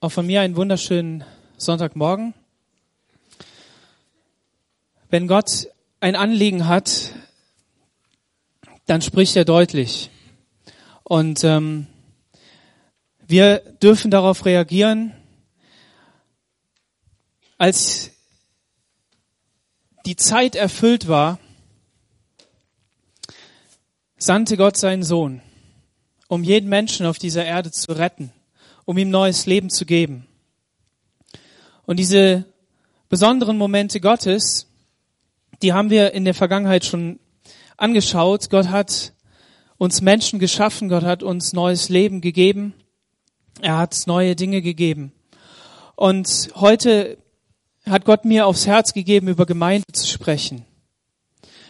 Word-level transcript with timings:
Auch 0.00 0.10
von 0.10 0.26
mir 0.26 0.42
einen 0.42 0.54
wunderschönen 0.54 1.24
Sonntagmorgen. 1.56 2.32
Wenn 5.10 5.26
Gott 5.26 5.66
ein 5.98 6.14
Anliegen 6.14 6.68
hat, 6.68 7.14
dann 8.86 9.02
spricht 9.02 9.34
er 9.34 9.44
deutlich. 9.44 10.10
Und 11.02 11.42
ähm, 11.42 11.88
wir 13.26 13.58
dürfen 13.82 14.12
darauf 14.12 14.44
reagieren, 14.44 15.14
als 17.56 18.12
die 20.06 20.14
Zeit 20.14 20.54
erfüllt 20.54 21.08
war, 21.08 21.40
sandte 24.16 24.56
Gott 24.56 24.76
seinen 24.76 25.02
Sohn, 25.02 25.42
um 26.28 26.44
jeden 26.44 26.68
Menschen 26.68 27.04
auf 27.04 27.18
dieser 27.18 27.44
Erde 27.44 27.72
zu 27.72 27.90
retten 27.90 28.32
um 28.88 28.96
ihm 28.96 29.10
neues 29.10 29.44
Leben 29.44 29.68
zu 29.68 29.84
geben. 29.84 30.26
Und 31.84 31.98
diese 31.98 32.46
besonderen 33.10 33.58
Momente 33.58 34.00
Gottes, 34.00 34.66
die 35.60 35.74
haben 35.74 35.90
wir 35.90 36.14
in 36.14 36.24
der 36.24 36.32
Vergangenheit 36.32 36.86
schon 36.86 37.20
angeschaut. 37.76 38.48
Gott 38.48 38.68
hat 38.68 39.12
uns 39.76 40.00
Menschen 40.00 40.38
geschaffen, 40.38 40.88
Gott 40.88 41.02
hat 41.02 41.22
uns 41.22 41.52
neues 41.52 41.90
Leben 41.90 42.22
gegeben, 42.22 42.72
er 43.60 43.76
hat 43.76 43.94
neue 44.06 44.34
Dinge 44.34 44.62
gegeben. 44.62 45.12
Und 45.94 46.48
heute 46.54 47.18
hat 47.84 48.06
Gott 48.06 48.24
mir 48.24 48.46
aufs 48.46 48.66
Herz 48.66 48.94
gegeben, 48.94 49.28
über 49.28 49.44
Gemeinde 49.44 49.92
zu 49.92 50.06
sprechen. 50.06 50.64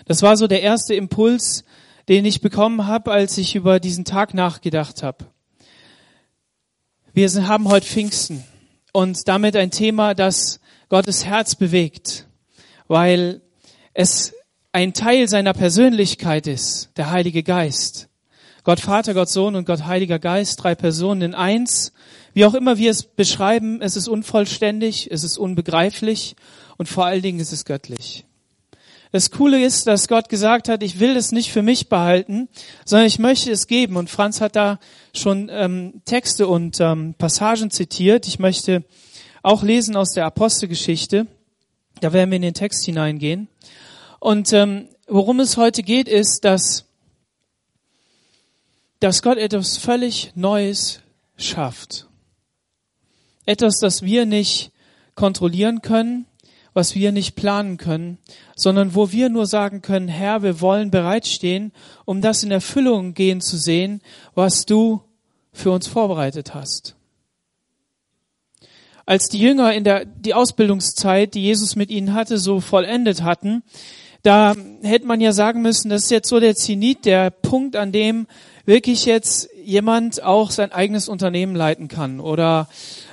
Das 0.05 0.23
war 0.23 0.37
so 0.37 0.47
der 0.47 0.63
erste 0.63 0.95
Impuls, 0.95 1.65
den 2.09 2.25
ich 2.25 2.43
bekommen 2.43 2.87
habe, 2.87 3.11
als 3.11 3.37
ich 3.39 3.57
über 3.57 3.81
diesen 3.81 4.05
Tag 4.05 4.35
nachgedacht 4.35 5.03
habe. 5.03 5.27
Wir 7.19 7.49
haben 7.49 7.69
heute 7.69 7.85
Pfingsten 7.85 8.45
und 8.93 9.27
damit 9.27 9.57
ein 9.57 9.73
Thema, 9.73 10.15
das 10.15 10.61
Gottes 10.89 11.25
Herz 11.25 11.57
bewegt, 11.57 12.29
weil 12.87 13.43
es 13.93 14.35
ein 14.71 14.93
Teil 14.93 15.27
seiner 15.27 15.53
Persönlichkeit 15.53 16.47
ist, 16.47 16.91
der 16.97 17.11
Heilige 17.11 17.43
Geist. 17.43 18.09
Gott 18.63 18.79
Vater, 18.79 19.15
Gott 19.15 19.29
Sohn 19.29 19.57
und 19.57 19.67
Gott 19.67 19.87
Heiliger 19.87 20.21
Geist, 20.21 20.63
drei 20.63 20.77
Personen 20.77 21.23
in 21.23 21.35
eins. 21.35 21.93
Wie 22.35 22.45
auch 22.45 22.55
immer 22.55 22.79
wir 22.79 22.93
es 22.93 23.03
beschreiben, 23.03 23.83
es 23.83 23.97
ist 23.97 24.07
unvollständig, 24.07 25.11
es 25.11 25.25
ist 25.25 25.39
unbegreiflich 25.39 26.37
und 26.77 26.89
vor 26.89 27.07
allen 27.07 27.23
Dingen 27.23 27.41
ist 27.41 27.51
es 27.51 27.65
göttlich. 27.65 28.28
Das 29.11 29.31
Coole 29.31 29.65
ist, 29.65 29.87
dass 29.87 30.07
Gott 30.07 30.29
gesagt 30.29 30.69
hat, 30.69 30.83
ich 30.83 31.01
will 31.01 31.17
es 31.17 31.33
nicht 31.33 31.51
für 31.51 31.63
mich 31.63 31.89
behalten, 31.89 32.49
sondern 32.85 33.07
ich 33.07 33.19
möchte 33.19 33.51
es 33.51 33.67
geben. 33.67 33.97
Und 33.97 34.11
Franz 34.11 34.41
hat 34.41 34.55
da 34.55 34.79
schon 35.15 35.49
ähm, 35.51 36.03
Texte 36.05 36.47
und 36.47 36.79
ähm, 36.81 37.15
Passagen 37.17 37.71
zitiert. 37.71 38.27
Ich 38.27 38.39
möchte 38.39 38.85
auch 39.43 39.63
lesen 39.63 39.97
aus 39.97 40.13
der 40.13 40.27
Apostelgeschichte. 40.27 41.27
Da 42.01 42.13
werden 42.13 42.31
wir 42.31 42.37
in 42.37 42.43
den 42.43 42.55
Text 42.55 42.85
hineingehen. 42.85 43.49
Und 44.21 44.53
ähm, 44.53 44.89
worum 45.07 45.41
es 45.41 45.57
heute 45.57 45.83
geht, 45.83 46.09
ist, 46.09 46.41
dass, 46.45 46.85
dass 49.01 49.23
Gott 49.23 49.39
etwas 49.39 49.79
völlig 49.79 50.33
Neues 50.35 51.01
schafft. 51.37 52.07
Etwas, 53.47 53.79
das 53.81 54.03
wir 54.03 54.27
nicht 54.27 54.71
kontrollieren 55.15 55.81
können, 55.81 56.27
was 56.79 56.95
wir 56.95 57.11
nicht 57.11 57.35
planen 57.35 57.77
können, 57.77 58.19
sondern 58.55 58.95
wo 58.95 59.11
wir 59.11 59.31
nur 59.31 59.47
sagen 59.47 59.83
können, 59.83 60.07
Herr, 60.07 60.45
wir 60.45 60.61
wollen 60.61 60.93
bereitstehen, 60.93 61.73
um 62.05 62.21
das 62.23 62.45
in 62.45 62.53
Erfüllung 62.53 63.15
gehen 63.15 63.41
zu 63.41 63.57
sehen, 63.57 64.01
was 64.37 64.65
du 64.65 65.03
für 65.53 65.73
uns 65.73 65.89
vorbereitet 65.89 66.55
hast. 66.55 66.95
Als 69.07 69.29
die 69.29 69.41
Jünger 69.41 69.75
in 69.75 69.83
der, 69.83 70.05
die 70.05 70.35
Ausbildungszeit, 70.35 71.35
die 71.35 71.43
Jesus 71.43 71.75
mit 71.75 71.91
ihnen 71.91 72.15
hatte, 72.15 72.39
so 72.39 72.61
vollendet 72.61 73.25
hatten, 73.25 73.65
da 74.23 74.55
hätte 74.83 75.07
man 75.07 75.21
ja 75.21 75.33
sagen 75.33 75.63
müssen, 75.63 75.89
das 75.89 76.05
ist 76.05 76.11
jetzt 76.13 76.29
so 76.29 76.39
der 76.39 76.55
Zenit, 76.55 77.07
der 77.07 77.31
Punkt, 77.31 77.75
an 77.75 77.91
dem 77.91 78.29
wirklich 78.67 79.05
jetzt 79.05 79.49
jemand 79.65 80.23
auch 80.23 80.53
sein 80.53 80.71
eigenes 80.71 81.09
Unternehmen 81.09 81.57
leiten 81.57 81.89
kann 81.89 82.21
oder 82.21 82.69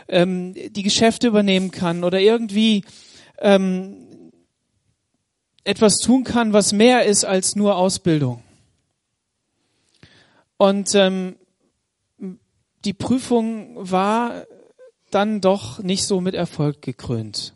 ähm, 0.07 0.53
die 0.53 0.83
Geschäfte 0.83 1.25
übernehmen 1.25 1.71
kann 1.71 2.03
oder 2.03 2.19
irgendwie 2.19 2.83
ähm, 3.39 4.31
etwas 5.63 5.97
tun 5.97 6.23
kann, 6.23 6.53
was 6.53 6.73
mehr 6.73 7.05
ist 7.05 7.25
als 7.25 7.55
nur 7.55 7.75
Ausbildung. 7.75 8.43
Und 10.57 10.95
ähm, 10.95 11.35
die 12.85 12.93
Prüfung 12.93 13.71
war 13.75 14.45
dann 15.11 15.41
doch 15.41 15.79
nicht 15.79 16.05
so 16.05 16.21
mit 16.21 16.35
Erfolg 16.35 16.81
gekrönt. 16.81 17.53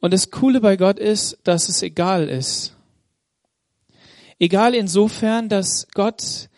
Und 0.00 0.14
das 0.14 0.30
Coole 0.30 0.60
bei 0.60 0.76
Gott 0.76 0.98
ist, 0.98 1.38
dass 1.44 1.68
es 1.68 1.82
egal 1.82 2.28
ist. 2.28 2.74
Egal 4.38 4.74
insofern, 4.74 5.50
dass 5.50 5.86
Gottes 5.92 6.48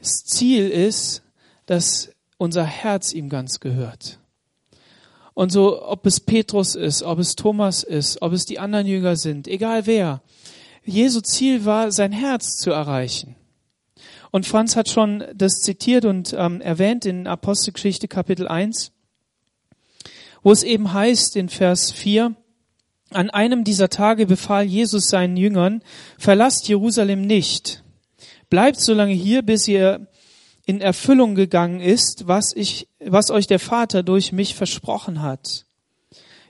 Ziel 0.00 0.68
ist, 0.70 1.22
dass 1.66 2.12
unser 2.38 2.64
Herz 2.64 3.12
ihm 3.12 3.28
ganz 3.28 3.58
gehört. 3.58 4.20
Und 5.34 5.50
so, 5.50 5.82
ob 5.82 6.06
es 6.06 6.20
Petrus 6.20 6.74
ist, 6.74 7.02
ob 7.02 7.18
es 7.18 7.36
Thomas 7.36 7.82
ist, 7.82 8.20
ob 8.20 8.32
es 8.32 8.44
die 8.44 8.58
anderen 8.58 8.86
Jünger 8.86 9.16
sind, 9.16 9.48
egal 9.48 9.86
wer. 9.86 10.22
Jesu 10.84 11.20
Ziel 11.20 11.64
war, 11.64 11.92
sein 11.92 12.12
Herz 12.12 12.56
zu 12.56 12.70
erreichen. 12.70 13.36
Und 14.30 14.46
Franz 14.46 14.76
hat 14.76 14.88
schon 14.88 15.24
das 15.34 15.60
zitiert 15.60 16.04
und 16.04 16.34
ähm, 16.36 16.60
erwähnt 16.60 17.04
in 17.04 17.26
Apostelgeschichte 17.26 18.08
Kapitel 18.08 18.48
1, 18.48 18.92
wo 20.42 20.52
es 20.52 20.62
eben 20.62 20.92
heißt 20.92 21.36
in 21.36 21.48
Vers 21.48 21.92
4, 21.92 22.34
an 23.10 23.30
einem 23.30 23.62
dieser 23.62 23.90
Tage 23.90 24.26
befahl 24.26 24.64
Jesus 24.64 25.08
seinen 25.08 25.36
Jüngern, 25.36 25.82
verlasst 26.18 26.66
Jerusalem 26.66 27.26
nicht. 27.26 27.84
Bleibt 28.48 28.80
so 28.80 28.94
lange 28.94 29.12
hier, 29.12 29.42
bis 29.42 29.68
ihr 29.68 30.08
in 30.64 30.80
Erfüllung 30.80 31.34
gegangen 31.34 31.80
ist, 31.80 32.28
was 32.28 32.54
ich, 32.54 32.88
was 33.00 33.30
euch 33.30 33.46
der 33.46 33.58
Vater 33.58 34.02
durch 34.02 34.32
mich 34.32 34.54
versprochen 34.54 35.22
hat. 35.22 35.66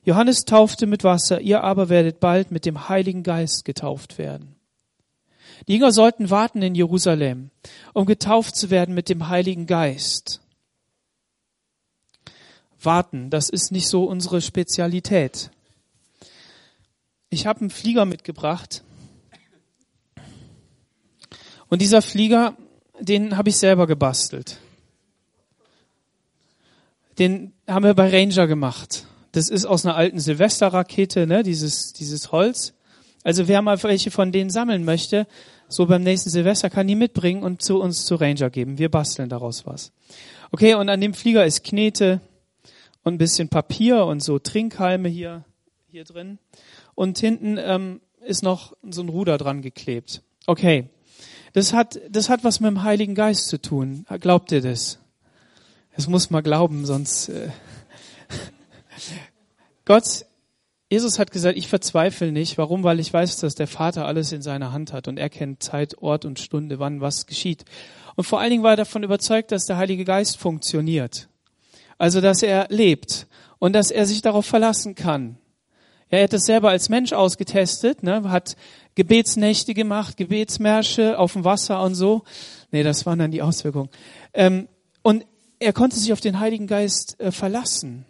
Johannes 0.05 0.45
taufte 0.45 0.87
mit 0.87 1.05
Wasser, 1.05 1.41
ihr 1.41 1.63
aber 1.63 1.89
werdet 1.89 2.21
bald 2.21 2.51
mit 2.51 2.67
dem 2.67 2.89
Heiligen 2.89 3.23
Geist 3.23 3.65
getauft 3.65 4.19
werden. 4.19 4.57
Die 5.69 5.75
Jünger 5.75 5.93
sollten 5.93 6.31
warten 6.31 6.61
in 6.61 6.75
Jerusalem, 6.75 7.51
um 7.93 8.05
getauft 8.05 8.57
zu 8.57 8.71
werden 8.71 8.95
mit 8.95 9.09
dem 9.09 9.29
Heiligen 9.29 9.67
Geist. 9.67 10.41
Warten, 12.81 13.31
das 13.31 13.49
ist 13.49 13.71
nicht 13.71 13.87
so 13.87 14.05
unsere 14.05 14.41
Spezialität. 14.41 15.51
Ich 17.31 17.47
habe 17.47 17.61
einen 17.61 17.71
Flieger 17.71 18.05
mitgebracht. 18.05 18.83
Und 21.69 21.81
dieser 21.81 22.03
Flieger 22.03 22.57
den 23.01 23.37
habe 23.37 23.49
ich 23.49 23.57
selber 23.57 23.87
gebastelt. 23.87 24.59
Den 27.19 27.53
haben 27.67 27.85
wir 27.85 27.95
bei 27.95 28.11
Ranger 28.11 28.47
gemacht. 28.47 29.07
Das 29.33 29.49
ist 29.49 29.65
aus 29.65 29.85
einer 29.85 29.97
alten 29.97 30.19
Silvesterrakete, 30.19 31.27
ne, 31.27 31.43
dieses, 31.43 31.93
dieses 31.93 32.33
Holz. 32.33 32.75
Also 33.25 33.49
wer 33.49 33.63
mal 33.63 33.83
welche 33.83 34.11
von 34.11 34.33
denen 34.33 34.51
sammeln 34.51 34.85
möchte, 34.85 35.27
so 35.69 35.87
beim 35.87 36.03
nächsten 36.03 36.31
Silvester 36.31 36.71
kann 36.71 36.87
die 36.87 36.95
mitbringen 36.95 37.43
und 37.43 37.63
zu 37.63 37.81
uns 37.81 38.05
zu 38.05 38.17
Ranger 38.17 38.51
geben. 38.51 38.79
Wir 38.79 38.91
basteln 38.91 39.29
daraus 39.29 39.67
was. 39.67 39.93
Okay, 40.51 40.75
und 40.75 40.89
an 40.89 41.01
dem 41.01 41.15
Flieger 41.15 41.47
ist 41.47 41.65
Knete 41.65 42.21
und 43.05 43.15
ein 43.15 43.19
bisschen 43.19 43.49
Papier 43.49 44.05
und 44.05 44.23
so 44.23 44.39
Trinkhalme 44.39 45.09
hier, 45.09 45.45
hier 45.89 46.05
drin. 46.05 46.39
Und 46.95 47.19
hinten 47.19 47.59
ähm, 47.59 48.01
ist 48.25 48.43
noch 48.43 48.77
so 48.83 49.03
ein 49.03 49.09
Ruder 49.09 49.39
dran 49.39 49.63
geklebt. 49.63 50.23
Okay, 50.47 50.89
das 51.53 51.73
hat, 51.73 52.01
das 52.09 52.29
hat 52.29 52.45
was 52.45 52.61
mit 52.61 52.71
dem 52.71 52.83
Heiligen 52.83 53.15
Geist 53.15 53.49
zu 53.49 53.61
tun. 53.61 54.07
Glaubt 54.21 54.53
ihr 54.53 54.63
das? 54.63 54.99
Das 55.95 56.09
muss 56.09 56.31
man 56.31 56.43
glauben, 56.43 56.87
sonst. 56.87 57.29
Äh 57.29 57.49
Gott, 59.85 60.25
Jesus 60.91 61.19
hat 61.19 61.31
gesagt, 61.31 61.57
ich 61.59 61.69
verzweifle 61.69 62.33
nicht. 62.33 62.59
Warum? 62.59 62.83
Weil 62.83 63.01
ich 63.01 63.13
weiß, 63.13 63.39
dass 63.39 63.55
der 63.55 63.67
Vater 63.67 64.07
alles 64.07 64.33
in 64.33 64.43
seiner 64.43 64.73
Hand 64.73 64.93
hat 64.93 65.09
und 65.09 65.19
er 65.19 65.31
kennt 65.31 65.63
Zeit, 65.63 65.99
Ort 65.99 66.25
und 66.25 66.39
Stunde, 66.39 66.79
wann 66.79 67.01
was 67.01 67.27
geschieht. 67.27 67.65
Und 68.15 68.25
vor 68.25 68.41
allen 68.41 68.51
Dingen 68.51 68.63
war 68.63 68.73
er 68.73 68.77
davon 68.77 69.03
überzeugt, 69.03 69.53
dass 69.53 69.67
der 69.67 69.77
Heilige 69.77 70.05
Geist 70.05 70.39
funktioniert. 70.39 71.29
Also, 71.99 72.21
dass 72.21 72.43
er 72.43 72.67
lebt 72.69 73.27
und 73.59 73.75
dass 73.75 73.91
er 73.91 74.07
sich 74.07 74.23
darauf 74.23 74.45
verlassen 74.45 74.95
kann. 74.95 75.39
Er 76.13 76.25
hat 76.25 76.35
es 76.35 76.45
selber 76.45 76.69
als 76.69 76.91
Mensch 76.91 77.15
ausgetestet, 77.15 78.03
ne, 78.03 78.31
hat 78.31 78.55
Gebetsnächte 78.97 79.73
gemacht, 79.73 80.19
Gebetsmärsche 80.19 81.19
auf 81.19 81.33
dem 81.33 81.45
Wasser 81.45 81.83
und 81.83 81.95
so. 81.95 82.23
Nee, 82.71 82.83
das 82.83 83.07
waren 83.07 83.19
dann 83.19 83.31
die 83.31 83.41
Auswirkungen. 83.41 83.89
Ähm, 84.35 84.69
und 85.01 85.25
er 85.59 85.73
konnte 85.73 85.99
sich 85.99 86.13
auf 86.13 86.21
den 86.21 86.39
Heiligen 86.39 86.67
Geist 86.67 87.19
äh, 87.19 87.33
verlassen. 87.33 88.05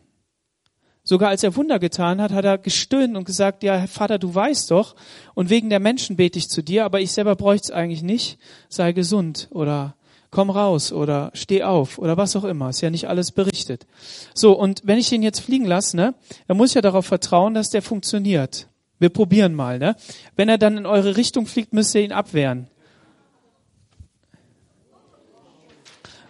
Sogar 1.05 1.29
als 1.29 1.45
er 1.45 1.55
Wunder 1.55 1.79
getan 1.79 2.21
hat, 2.21 2.33
hat 2.33 2.45
er 2.45 2.59
gestöhnt 2.59 3.17
und 3.17 3.25
gesagt, 3.25 3.63
ja, 3.63 3.87
Vater, 3.87 4.19
du 4.19 4.35
weißt 4.35 4.73
doch, 4.73 4.97
und 5.35 5.49
wegen 5.49 5.71
der 5.71 5.79
Menschen 5.79 6.17
bete 6.17 6.41
ich 6.41 6.49
zu 6.49 6.61
dir, 6.61 6.85
aber 6.85 7.01
ich 7.01 7.13
selber 7.13 7.37
bräuchte 7.37 7.67
es 7.67 7.71
eigentlich 7.71 8.03
nicht, 8.03 8.37
sei 8.69 8.91
gesund 8.91 9.47
oder 9.53 9.95
komm 10.33 10.51
raus 10.51 10.93
oder 10.93 11.31
steh 11.35 11.63
auf 11.63 11.99
oder 11.99 12.17
was 12.17 12.35
auch 12.35 12.45
immer. 12.45 12.71
Ist 12.71 12.81
ja 12.81 12.91
nicht 12.91 13.09
alles 13.09 13.31
berichtet. 13.31 13.87
So, 14.35 14.59
und 14.59 14.81
wenn 14.83 14.99
ich 14.99 15.13
ihn 15.13 15.23
jetzt 15.23 15.41
fliegen 15.41 15.67
lasse, 15.67 15.97
ne, 15.97 16.15
dann 16.49 16.57
muss 16.57 16.71
ich 16.71 16.75
ja 16.75 16.81
darauf 16.81 17.07
vertrauen, 17.07 17.55
dass 17.55 17.71
der 17.71 17.83
funktioniert. 17.83 18.67
Wir 18.99 19.11
probieren 19.11 19.55
mal, 19.55 19.79
ne? 19.79 19.95
Wenn 20.35 20.49
er 20.49 20.59
dann 20.59 20.79
in 20.79 20.87
eure 20.87 21.17
Richtung 21.17 21.47
fliegt, 21.47 21.73
müsst 21.73 21.95
ihr 21.95 22.03
ihn 22.03 22.13
abwehren. 22.13 22.69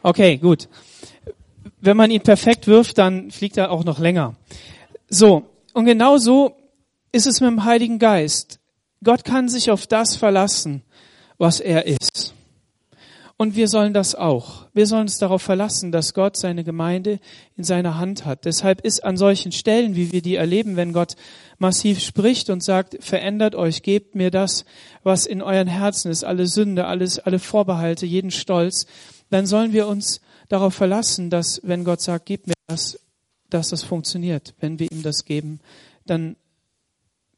Okay, 0.02 0.36
gut. 0.36 0.68
Wenn 1.80 1.96
man 1.96 2.10
ihn 2.10 2.22
perfekt 2.22 2.66
wirft, 2.66 2.98
dann 2.98 3.30
fliegt 3.30 3.56
er 3.56 3.70
auch 3.70 3.84
noch 3.84 3.98
länger. 3.98 4.34
So, 5.08 5.44
und 5.74 5.84
genau 5.84 6.18
so 6.18 6.56
ist 7.12 7.26
es 7.26 7.40
mit 7.40 7.50
dem 7.50 7.64
Heiligen 7.64 7.98
Geist. 7.98 8.58
Gott 9.04 9.24
kann 9.24 9.48
sich 9.48 9.70
auf 9.70 9.86
das 9.86 10.16
verlassen, 10.16 10.82
was 11.38 11.60
er 11.60 11.86
ist. 11.86 12.31
Und 13.36 13.56
wir 13.56 13.66
sollen 13.68 13.92
das 13.92 14.14
auch. 14.14 14.66
Wir 14.72 14.86
sollen 14.86 15.02
uns 15.02 15.18
darauf 15.18 15.42
verlassen, 15.42 15.90
dass 15.90 16.14
Gott 16.14 16.36
seine 16.36 16.64
Gemeinde 16.64 17.18
in 17.56 17.64
seiner 17.64 17.98
Hand 17.98 18.24
hat. 18.24 18.44
Deshalb 18.44 18.82
ist 18.82 19.02
an 19.02 19.16
solchen 19.16 19.52
Stellen, 19.52 19.96
wie 19.96 20.12
wir 20.12 20.22
die 20.22 20.36
erleben, 20.36 20.76
wenn 20.76 20.92
Gott 20.92 21.16
massiv 21.58 22.00
spricht 22.00 22.50
und 22.50 22.62
sagt, 22.62 22.96
verändert 23.00 23.54
euch, 23.54 23.82
gebt 23.82 24.14
mir 24.14 24.30
das, 24.30 24.64
was 25.02 25.26
in 25.26 25.42
euren 25.42 25.68
Herzen 25.68 26.10
ist, 26.10 26.24
alle 26.24 26.46
Sünde, 26.46 26.86
alles, 26.86 27.18
alle 27.18 27.38
Vorbehalte, 27.38 28.06
jeden 28.06 28.30
Stolz, 28.30 28.86
dann 29.30 29.46
sollen 29.46 29.72
wir 29.72 29.88
uns 29.88 30.20
darauf 30.48 30.74
verlassen, 30.74 31.30
dass 31.30 31.60
wenn 31.64 31.84
Gott 31.84 32.00
sagt, 32.00 32.26
gib 32.26 32.46
mir 32.46 32.54
das, 32.66 33.00
dass 33.48 33.70
das 33.70 33.82
funktioniert. 33.82 34.54
Wenn 34.60 34.78
wir 34.78 34.90
ihm 34.92 35.02
das 35.02 35.24
geben, 35.24 35.60
dann 36.06 36.36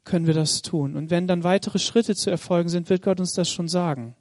können 0.05 0.27
wir 0.27 0.35
das 0.35 0.63
tun. 0.63 0.97
Und 0.97 1.11
wenn 1.11 1.27
dann 1.27 1.45
weitere 1.45 1.79
Schritte 1.79 2.15
zu 2.15 2.31
erfolgen 2.31 2.69
sind, 2.69 2.91
wird 2.91 3.03
Gott 3.03 3.21
uns 3.21 3.33
das 3.33 3.51
schon 3.51 3.69
sagen. 3.69 4.15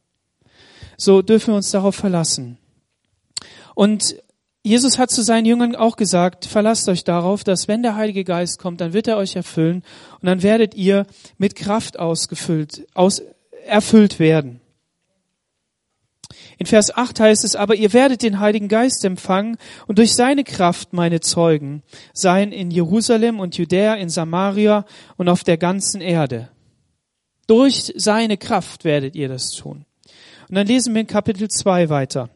So 0.97 1.21
dürfen 1.21 1.47
wir 1.49 1.55
uns 1.55 1.71
darauf 1.71 1.95
verlassen. 1.95 2.57
Und 3.75 4.15
Jesus 4.65 4.97
hat 4.97 5.11
zu 5.11 5.23
seinen 5.23 5.45
Jüngern 5.45 5.75
auch 5.75 5.97
gesagt, 5.97 6.45
verlasst 6.45 6.87
euch 6.87 7.03
darauf, 7.03 7.43
dass 7.43 7.67
wenn 7.67 7.83
der 7.83 7.97
Heilige 7.97 8.23
Geist 8.23 8.59
kommt, 8.59 8.79
dann 8.79 8.93
wird 8.93 9.07
er 9.07 9.17
euch 9.17 9.35
erfüllen 9.35 9.83
und 10.21 10.27
dann 10.27 10.41
werdet 10.41 10.73
ihr 10.73 11.05
mit 11.37 11.55
Kraft 11.55 11.99
ausgefüllt, 11.99 12.87
aus, 12.93 13.21
erfüllt 13.65 14.19
werden. 14.19 14.61
In 16.57 16.65
Vers 16.65 16.95
8 16.95 17.19
heißt 17.19 17.43
es, 17.43 17.57
aber 17.57 17.75
ihr 17.75 17.91
werdet 17.91 18.21
den 18.21 18.39
Heiligen 18.39 18.69
Geist 18.69 19.03
empfangen 19.03 19.57
und 19.87 19.97
durch 19.97 20.13
seine 20.13 20.45
Kraft 20.45 20.93
meine 20.93 21.19
Zeugen 21.19 21.83
sein 22.13 22.53
in 22.53 22.71
Jerusalem 22.71 23.41
und 23.41 23.57
Judäa, 23.57 23.95
in 23.95 24.07
Samaria 24.07 24.85
und 25.17 25.27
auf 25.27 25.43
der 25.43 25.57
ganzen 25.57 25.99
Erde. 25.99 26.49
Durch 27.47 27.91
seine 27.97 28.37
Kraft 28.37 28.85
werdet 28.85 29.15
ihr 29.15 29.27
das 29.27 29.51
tun. 29.51 29.85
Und 30.53 30.57
dann 30.57 30.67
lesen 30.67 30.93
wir 30.93 31.01
in 31.01 31.07
Kapitel 31.07 31.49
2 31.49 31.89
weiter. 31.89 32.29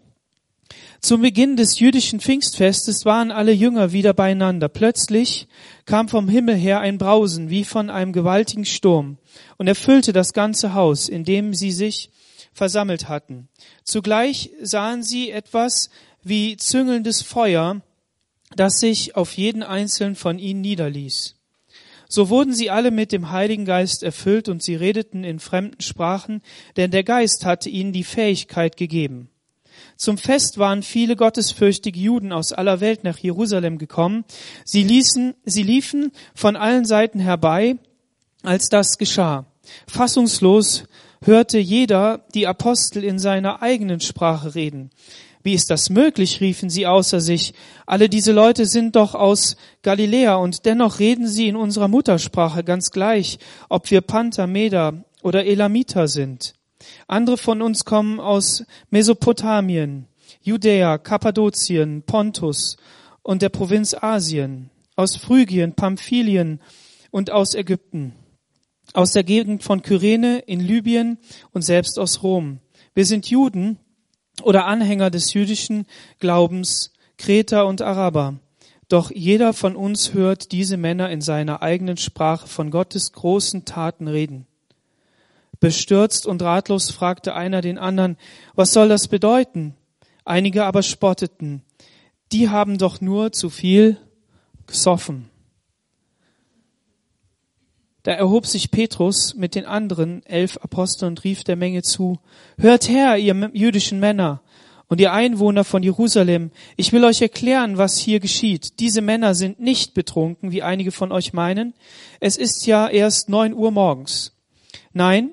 Zum 1.01 1.21
Beginn 1.21 1.55
des 1.55 1.77
jüdischen 1.77 2.19
Pfingstfestes 2.19 3.05
waren 3.05 3.29
alle 3.29 3.51
Jünger 3.51 3.91
wieder 3.91 4.15
beieinander. 4.15 4.69
Plötzlich 4.69 5.47
kam 5.85 6.09
vom 6.09 6.27
Himmel 6.27 6.55
her 6.55 6.79
ein 6.79 6.97
Brausen 6.97 7.51
wie 7.51 7.63
von 7.63 7.91
einem 7.91 8.13
gewaltigen 8.13 8.65
Sturm 8.65 9.19
und 9.57 9.67
erfüllte 9.67 10.13
das 10.13 10.33
ganze 10.33 10.73
Haus, 10.73 11.09
in 11.09 11.25
dem 11.25 11.53
sie 11.53 11.71
sich 11.71 12.09
versammelt 12.53 13.07
hatten. 13.07 13.49
Zugleich 13.83 14.49
sahen 14.63 15.03
sie 15.03 15.29
etwas 15.29 15.91
wie 16.23 16.57
züngelndes 16.57 17.21
Feuer, 17.21 17.83
das 18.55 18.79
sich 18.79 19.15
auf 19.15 19.33
jeden 19.33 19.61
einzelnen 19.61 20.15
von 20.15 20.39
ihnen 20.39 20.61
niederließ. 20.61 21.36
So 22.09 22.29
wurden 22.29 22.53
sie 22.53 22.69
alle 22.69 22.91
mit 22.91 23.11
dem 23.11 23.31
Heiligen 23.31 23.65
Geist 23.65 24.03
erfüllt 24.03 24.49
und 24.49 24.63
sie 24.63 24.75
redeten 24.75 25.23
in 25.23 25.39
fremden 25.39 25.81
Sprachen, 25.81 26.41
denn 26.77 26.91
der 26.91 27.03
Geist 27.03 27.45
hatte 27.45 27.69
ihnen 27.69 27.91
die 27.91 28.03
Fähigkeit 28.03 28.77
gegeben. 28.77 29.29
Zum 29.95 30.17
Fest 30.17 30.57
waren 30.57 30.83
viele 30.83 31.15
gottesfürchtige 31.15 31.99
Juden 31.99 32.31
aus 32.31 32.53
aller 32.53 32.79
Welt 32.79 33.03
nach 33.03 33.17
Jerusalem 33.17 33.77
gekommen. 33.77 34.25
Sie 34.63 34.83
ließen, 34.83 35.33
sie 35.43 35.63
liefen 35.63 36.11
von 36.35 36.55
allen 36.55 36.85
Seiten 36.85 37.19
herbei, 37.19 37.77
als 38.43 38.69
das 38.69 38.97
geschah. 38.97 39.45
Fassungslos 39.87 40.85
hörte 41.23 41.57
jeder 41.57 42.25
die 42.33 42.47
Apostel 42.47 43.03
in 43.03 43.19
seiner 43.19 43.61
eigenen 43.61 43.99
Sprache 43.99 44.55
reden. 44.55 44.91
Wie 45.47 45.53
ist 45.53 45.69
das 45.69 45.89
möglich? 45.89 46.41
riefen 46.41 46.69
sie 46.69 46.87
außer 46.87 47.21
sich. 47.21 47.53
Alle 47.85 48.09
diese 48.09 48.33
Leute 48.33 48.65
sind 48.65 48.97
doch 48.97 49.15
aus 49.15 49.55
Galiläa 49.81 50.35
und 50.35 50.65
dennoch 50.65 50.99
reden 50.99 51.25
sie 51.25 51.47
in 51.47 51.55
unserer 51.55 51.87
Muttersprache 51.87 52.65
ganz 52.65 52.91
gleich, 52.91 53.39
ob 53.69 53.89
wir 53.89 54.01
Panther, 54.01 54.45
Meder 54.45 55.05
oder 55.23 55.45
Elamiter 55.45 56.09
sind. 56.09 56.53
Andere 57.07 57.37
von 57.37 57.61
uns 57.61 57.85
kommen 57.85 58.19
aus 58.19 58.65
Mesopotamien, 58.89 60.07
Judäa, 60.41 60.97
Kappadokien, 60.97 62.03
Pontus 62.03 62.75
und 63.23 63.41
der 63.41 63.47
Provinz 63.47 63.93
Asien, 63.93 64.69
aus 64.97 65.15
Phrygien, 65.15 65.75
Pamphylien 65.75 66.59
und 67.09 67.31
aus 67.31 67.53
Ägypten, 67.53 68.11
aus 68.91 69.13
der 69.13 69.23
Gegend 69.23 69.63
von 69.63 69.81
Kyrene 69.81 70.39
in 70.39 70.59
Libyen 70.59 71.19
und 71.53 71.61
selbst 71.61 71.99
aus 71.99 72.21
Rom. 72.21 72.59
Wir 72.93 73.05
sind 73.05 73.29
Juden, 73.29 73.79
oder 74.43 74.65
Anhänger 74.65 75.09
des 75.09 75.33
jüdischen 75.33 75.85
Glaubens, 76.19 76.93
Kreter 77.17 77.65
und 77.65 77.81
Araber. 77.81 78.35
Doch 78.89 79.11
jeder 79.11 79.53
von 79.53 79.75
uns 79.75 80.13
hört 80.13 80.51
diese 80.51 80.77
Männer 80.77 81.09
in 81.09 81.21
seiner 81.21 81.61
eigenen 81.61 81.97
Sprache 81.97 82.47
von 82.47 82.71
Gottes 82.71 83.11
großen 83.11 83.65
Taten 83.65 84.07
reden. 84.07 84.47
Bestürzt 85.59 86.25
und 86.25 86.41
ratlos 86.41 86.91
fragte 86.91 87.33
einer 87.33 87.61
den 87.61 87.77
anderen, 87.77 88.17
was 88.55 88.73
soll 88.73 88.87
das 88.89 89.07
bedeuten? 89.07 89.75
Einige 90.23 90.65
aber 90.65 90.83
spotteten, 90.83 91.63
die 92.31 92.49
haben 92.49 92.77
doch 92.77 93.01
nur 93.01 93.31
zu 93.31 93.49
viel 93.49 93.97
gesoffen. 94.67 95.29
Da 98.07 98.13
erhob 98.13 98.45
sich 98.47 98.71
Petrus 98.71 99.35
mit 99.35 99.53
den 99.53 99.65
anderen 99.65 100.25
elf 100.25 100.55
Aposteln 100.61 101.09
und 101.09 101.25
rief 101.25 101.43
der 101.43 101.57
Menge 101.57 101.81
zu, 101.81 102.19
Hört 102.57 102.87
her, 102.87 103.17
ihr 103.17 103.51
jüdischen 103.51 103.99
Männer 103.99 104.41
und 104.87 105.01
ihr 105.01 105.11
Einwohner 105.11 105.65
von 105.65 105.83
Jerusalem, 105.83 106.51
ich 106.77 106.93
will 106.93 107.03
euch 107.03 107.21
erklären, 107.21 107.77
was 107.77 107.97
hier 107.97 108.21
geschieht. 108.21 108.79
Diese 108.79 109.01
Männer 109.01 109.35
sind 109.35 109.59
nicht 109.59 109.93
betrunken, 109.93 110.53
wie 110.53 110.63
einige 110.63 110.93
von 110.93 111.11
euch 111.11 111.33
meinen. 111.33 111.73
Es 112.21 112.37
ist 112.37 112.65
ja 112.65 112.87
erst 112.87 113.27
neun 113.27 113.53
Uhr 113.53 113.71
morgens. 113.71 114.37
Nein, 114.93 115.31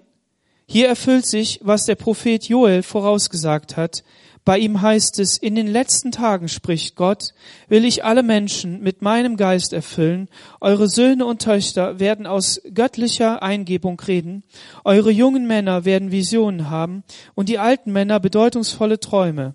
hier 0.67 0.89
erfüllt 0.89 1.27
sich, 1.27 1.61
was 1.63 1.85
der 1.85 1.95
Prophet 1.95 2.49
Joel 2.49 2.83
vorausgesagt 2.83 3.77
hat. 3.77 4.03
Bei 4.45 4.59
ihm 4.59 4.83
heißt 4.83 5.19
es, 5.21 5.39
in 5.39 5.55
den 5.55 5.67
letzten 5.67 6.13
Tagen, 6.13 6.49
spricht 6.49 6.97
Gott, 6.97 7.33
will 7.69 7.87
ich 7.87 8.05
alle 8.05 8.23
Menschen 8.23 8.83
mit 8.83 9.01
meinem 9.01 9.39
Geist 9.39 9.73
erfüllen. 9.73 10.29
Eure 10.61 10.87
Söhne 10.87 11.25
und 11.25 11.41
Töchter 11.41 11.99
werden 11.99 12.27
aus 12.27 12.61
göttlicher 12.75 13.43
Eingebung 13.43 13.99
reden. 14.01 14.45
Eure 14.85 15.11
jungen 15.11 15.47
Männer 15.47 15.87
werden 15.87 16.13
Visionen 16.13 16.69
haben 16.69 17.05
und 17.35 17.49
die 17.49 17.59
alten 17.59 17.91
Männer 17.93 18.21
bedeutungsvolle 18.21 19.01
Träume. 19.01 19.55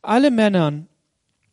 Alle 0.00 0.30
Männern 0.30 0.88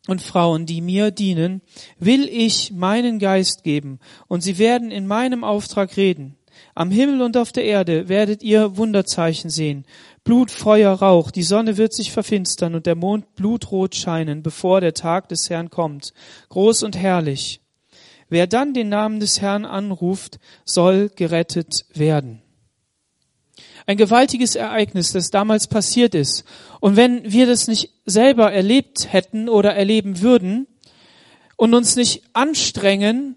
und 0.06 0.22
Frauen, 0.22 0.64
die 0.64 0.80
mir 0.80 1.10
dienen, 1.10 1.60
will 1.98 2.26
ich 2.26 2.72
meinen 2.72 3.18
Geist 3.18 3.64
geben 3.64 4.00
und 4.28 4.40
sie 4.40 4.56
werden 4.56 4.90
in 4.90 5.06
meinem 5.06 5.44
Auftrag 5.44 5.98
reden. 5.98 6.38
Am 6.74 6.90
Himmel 6.90 7.22
und 7.22 7.36
auf 7.36 7.52
der 7.52 7.64
Erde 7.64 8.08
werdet 8.08 8.42
ihr 8.42 8.76
Wunderzeichen 8.76 9.50
sehen. 9.50 9.84
Blut, 10.28 10.50
Feuer, 10.50 10.92
Rauch, 10.92 11.30
die 11.30 11.42
Sonne 11.42 11.78
wird 11.78 11.94
sich 11.94 12.12
verfinstern 12.12 12.74
und 12.74 12.84
der 12.84 12.96
Mond 12.96 13.34
blutrot 13.34 13.94
scheinen, 13.94 14.42
bevor 14.42 14.82
der 14.82 14.92
Tag 14.92 15.30
des 15.30 15.48
Herrn 15.48 15.70
kommt, 15.70 16.12
groß 16.50 16.82
und 16.82 16.98
herrlich. 16.98 17.62
Wer 18.28 18.46
dann 18.46 18.74
den 18.74 18.90
Namen 18.90 19.20
des 19.20 19.40
Herrn 19.40 19.64
anruft, 19.64 20.38
soll 20.66 21.08
gerettet 21.16 21.86
werden. 21.94 22.42
Ein 23.86 23.96
gewaltiges 23.96 24.54
Ereignis, 24.54 25.12
das 25.12 25.30
damals 25.30 25.66
passiert 25.66 26.14
ist. 26.14 26.44
Und 26.80 26.96
wenn 26.96 27.32
wir 27.32 27.46
das 27.46 27.66
nicht 27.66 27.94
selber 28.04 28.52
erlebt 28.52 29.10
hätten 29.10 29.48
oder 29.48 29.74
erleben 29.76 30.20
würden 30.20 30.66
und 31.56 31.72
uns 31.72 31.96
nicht 31.96 32.24
anstrengen, 32.34 33.36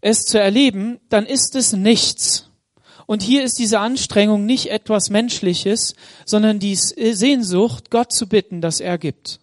es 0.00 0.24
zu 0.24 0.40
erleben, 0.40 1.00
dann 1.10 1.26
ist 1.26 1.54
es 1.54 1.74
nichts. 1.74 2.49
Und 3.10 3.24
hier 3.24 3.42
ist 3.42 3.58
diese 3.58 3.80
Anstrengung 3.80 4.46
nicht 4.46 4.70
etwas 4.70 5.10
Menschliches, 5.10 5.96
sondern 6.24 6.60
die 6.60 6.76
Sehnsucht, 6.76 7.90
Gott 7.90 8.12
zu 8.12 8.28
bitten, 8.28 8.60
dass 8.60 8.78
er 8.78 8.98
gibt. 8.98 9.40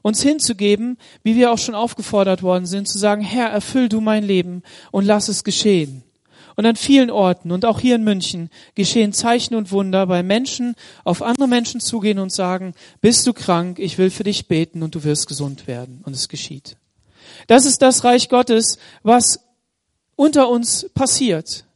Uns 0.00 0.22
hinzugeben, 0.22 0.96
wie 1.22 1.36
wir 1.36 1.52
auch 1.52 1.58
schon 1.58 1.74
aufgefordert 1.74 2.42
worden 2.42 2.64
sind, 2.64 2.88
zu 2.88 2.96
sagen, 2.96 3.20
Herr, 3.20 3.50
erfüll 3.50 3.90
du 3.90 4.00
mein 4.00 4.24
Leben 4.24 4.62
und 4.90 5.04
lass 5.04 5.28
es 5.28 5.44
geschehen. 5.44 6.02
Und 6.56 6.64
an 6.64 6.76
vielen 6.76 7.10
Orten 7.10 7.52
und 7.52 7.66
auch 7.66 7.78
hier 7.78 7.94
in 7.94 8.04
München 8.04 8.48
geschehen 8.74 9.12
Zeichen 9.12 9.54
und 9.54 9.70
Wunder, 9.70 10.06
bei 10.06 10.22
Menschen 10.22 10.74
auf 11.04 11.20
andere 11.20 11.46
Menschen 11.46 11.82
zugehen 11.82 12.18
und 12.18 12.32
sagen, 12.32 12.72
bist 13.02 13.26
du 13.26 13.34
krank, 13.34 13.78
ich 13.78 13.98
will 13.98 14.08
für 14.08 14.24
dich 14.24 14.48
beten 14.48 14.82
und 14.82 14.94
du 14.94 15.04
wirst 15.04 15.28
gesund 15.28 15.66
werden. 15.66 16.00
Und 16.06 16.16
es 16.16 16.30
geschieht. 16.30 16.78
Das 17.48 17.66
ist 17.66 17.82
das 17.82 18.04
Reich 18.04 18.30
Gottes, 18.30 18.78
was 19.02 19.40
unter 20.16 20.48
uns 20.48 20.88
passiert. 20.94 21.67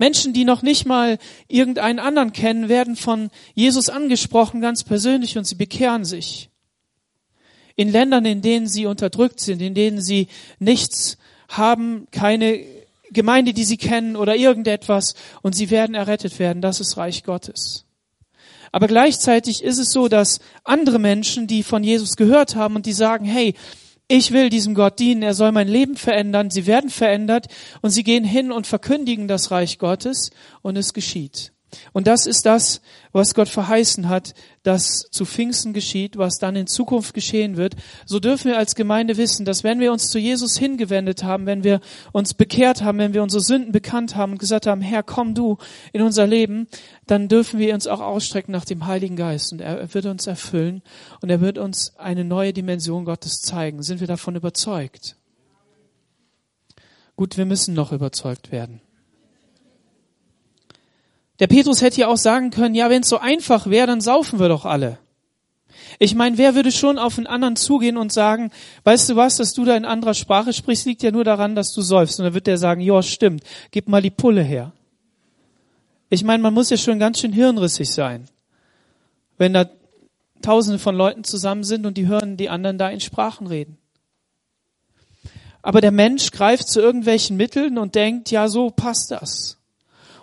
Menschen, 0.00 0.32
die 0.32 0.46
noch 0.46 0.62
nicht 0.62 0.86
mal 0.86 1.18
irgendeinen 1.46 1.98
anderen 1.98 2.32
kennen, 2.32 2.70
werden 2.70 2.96
von 2.96 3.30
Jesus 3.54 3.90
angesprochen, 3.90 4.62
ganz 4.62 4.82
persönlich, 4.82 5.36
und 5.36 5.44
sie 5.44 5.56
bekehren 5.56 6.06
sich. 6.06 6.48
in 7.76 7.90
Ländern, 7.90 8.26
in 8.26 8.42
denen 8.42 8.68
sie 8.68 8.84
unterdrückt 8.84 9.40
sind, 9.40 9.62
in 9.62 9.74
denen 9.74 10.02
sie 10.02 10.28
nichts 10.58 11.16
haben, 11.48 12.06
keine 12.10 12.62
Gemeinde, 13.10 13.54
die 13.54 13.64
sie 13.64 13.78
kennen 13.78 14.16
oder 14.16 14.36
irgendetwas 14.36 15.14
und 15.40 15.54
sie 15.54 15.70
werden 15.70 15.94
errettet 15.94 16.38
werden. 16.38 16.60
Das 16.60 16.80
ist 16.80 16.98
Reich 16.98 17.24
Gottes. 17.24 17.86
Aber 18.70 18.86
gleichzeitig 18.86 19.64
ist 19.64 19.78
es 19.78 19.92
so, 19.92 20.08
dass 20.08 20.40
andere 20.62 20.98
Menschen, 20.98 21.46
die 21.46 21.62
von 21.62 21.82
Jesus 21.82 22.16
gehört 22.16 22.54
haben 22.54 22.76
und 22.76 22.84
die 22.84 22.92
sagen, 22.92 23.24
hey, 23.24 23.54
ich 24.10 24.32
will 24.32 24.50
diesem 24.50 24.74
Gott 24.74 24.98
dienen, 24.98 25.22
er 25.22 25.34
soll 25.34 25.52
mein 25.52 25.68
Leben 25.68 25.96
verändern, 25.96 26.50
sie 26.50 26.66
werden 26.66 26.90
verändert. 26.90 27.46
Und 27.80 27.90
sie 27.90 28.02
gehen 28.02 28.24
hin 28.24 28.50
und 28.50 28.66
verkündigen 28.66 29.28
das 29.28 29.52
Reich 29.52 29.78
Gottes. 29.78 30.30
Und 30.62 30.76
es 30.76 30.94
geschieht. 30.94 31.52
Und 31.92 32.06
das 32.06 32.26
ist 32.26 32.46
das, 32.46 32.80
was 33.12 33.34
Gott 33.34 33.48
verheißen 33.48 34.08
hat, 34.08 34.34
dass 34.62 35.06
zu 35.10 35.24
Pfingsten 35.24 35.72
geschieht, 35.72 36.18
was 36.18 36.38
dann 36.38 36.56
in 36.56 36.66
Zukunft 36.66 37.14
geschehen 37.14 37.56
wird. 37.56 37.76
So 38.04 38.20
dürfen 38.20 38.50
wir 38.50 38.58
als 38.58 38.74
Gemeinde 38.74 39.16
wissen, 39.16 39.44
dass 39.44 39.64
wenn 39.64 39.80
wir 39.80 39.92
uns 39.92 40.10
zu 40.10 40.18
Jesus 40.18 40.58
hingewendet 40.58 41.24
haben, 41.24 41.46
wenn 41.46 41.64
wir 41.64 41.80
uns 42.12 42.34
bekehrt 42.34 42.82
haben, 42.82 42.98
wenn 42.98 43.14
wir 43.14 43.22
unsere 43.22 43.42
Sünden 43.42 43.72
bekannt 43.72 44.16
haben 44.16 44.32
und 44.32 44.38
gesagt 44.38 44.66
haben, 44.66 44.80
Herr, 44.80 45.02
komm 45.02 45.34
du 45.34 45.58
in 45.92 46.02
unser 46.02 46.26
Leben, 46.26 46.66
dann 47.06 47.28
dürfen 47.28 47.58
wir 47.58 47.74
uns 47.74 47.86
auch 47.86 48.00
ausstrecken 48.00 48.52
nach 48.52 48.64
dem 48.64 48.86
Heiligen 48.86 49.16
Geist 49.16 49.52
und 49.52 49.60
er 49.60 49.92
wird 49.94 50.06
uns 50.06 50.26
erfüllen 50.26 50.82
und 51.20 51.30
er 51.30 51.40
wird 51.40 51.58
uns 51.58 51.96
eine 51.96 52.24
neue 52.24 52.52
Dimension 52.52 53.04
Gottes 53.04 53.40
zeigen. 53.40 53.82
Sind 53.82 54.00
wir 54.00 54.08
davon 54.08 54.36
überzeugt? 54.36 55.16
Gut, 57.16 57.36
wir 57.36 57.46
müssen 57.46 57.74
noch 57.74 57.92
überzeugt 57.92 58.52
werden. 58.52 58.80
Der 61.40 61.46
Petrus 61.46 61.82
hätte 61.82 62.02
ja 62.02 62.08
auch 62.08 62.18
sagen 62.18 62.50
können, 62.50 62.74
ja, 62.74 62.90
wenn 62.90 63.02
es 63.02 63.08
so 63.08 63.18
einfach 63.18 63.66
wäre, 63.66 63.86
dann 63.86 64.00
saufen 64.00 64.38
wir 64.38 64.48
doch 64.48 64.66
alle. 64.66 64.98
Ich 65.98 66.14
meine, 66.14 66.38
wer 66.38 66.54
würde 66.54 66.70
schon 66.70 66.98
auf 66.98 67.18
einen 67.18 67.26
anderen 67.26 67.56
zugehen 67.56 67.96
und 67.96 68.12
sagen, 68.12 68.50
weißt 68.84 69.10
du 69.10 69.16
was, 69.16 69.36
dass 69.36 69.54
du 69.54 69.64
da 69.64 69.76
in 69.76 69.84
anderer 69.84 70.14
Sprache 70.14 70.52
sprichst, 70.52 70.86
liegt 70.86 71.02
ja 71.02 71.10
nur 71.10 71.24
daran, 71.24 71.54
dass 71.54 71.72
du 71.72 71.82
säufst. 71.82 72.18
Und 72.18 72.26
dann 72.26 72.34
wird 72.34 72.46
der 72.46 72.58
sagen, 72.58 72.80
ja, 72.80 73.02
stimmt, 73.02 73.42
gib 73.70 73.88
mal 73.88 74.02
die 74.02 74.10
Pulle 74.10 74.42
her. 74.42 74.72
Ich 76.10 76.24
meine, 76.24 76.42
man 76.42 76.54
muss 76.54 76.70
ja 76.70 76.76
schon 76.76 76.98
ganz 76.98 77.20
schön 77.20 77.32
hirnrissig 77.32 77.90
sein, 77.90 78.26
wenn 79.38 79.52
da 79.52 79.68
tausende 80.42 80.78
von 80.78 80.94
Leuten 80.94 81.24
zusammen 81.24 81.64
sind 81.64 81.86
und 81.86 81.96
die 81.96 82.06
hören 82.06 82.36
die 82.36 82.48
anderen 82.48 82.78
da 82.78 82.90
in 82.90 83.00
Sprachen 83.00 83.46
reden. 83.46 83.78
Aber 85.62 85.80
der 85.80 85.92
Mensch 85.92 86.30
greift 86.30 86.68
zu 86.68 86.80
irgendwelchen 86.80 87.36
Mitteln 87.36 87.78
und 87.78 87.94
denkt, 87.94 88.30
ja, 88.30 88.48
so 88.48 88.70
passt 88.70 89.10
das. 89.10 89.59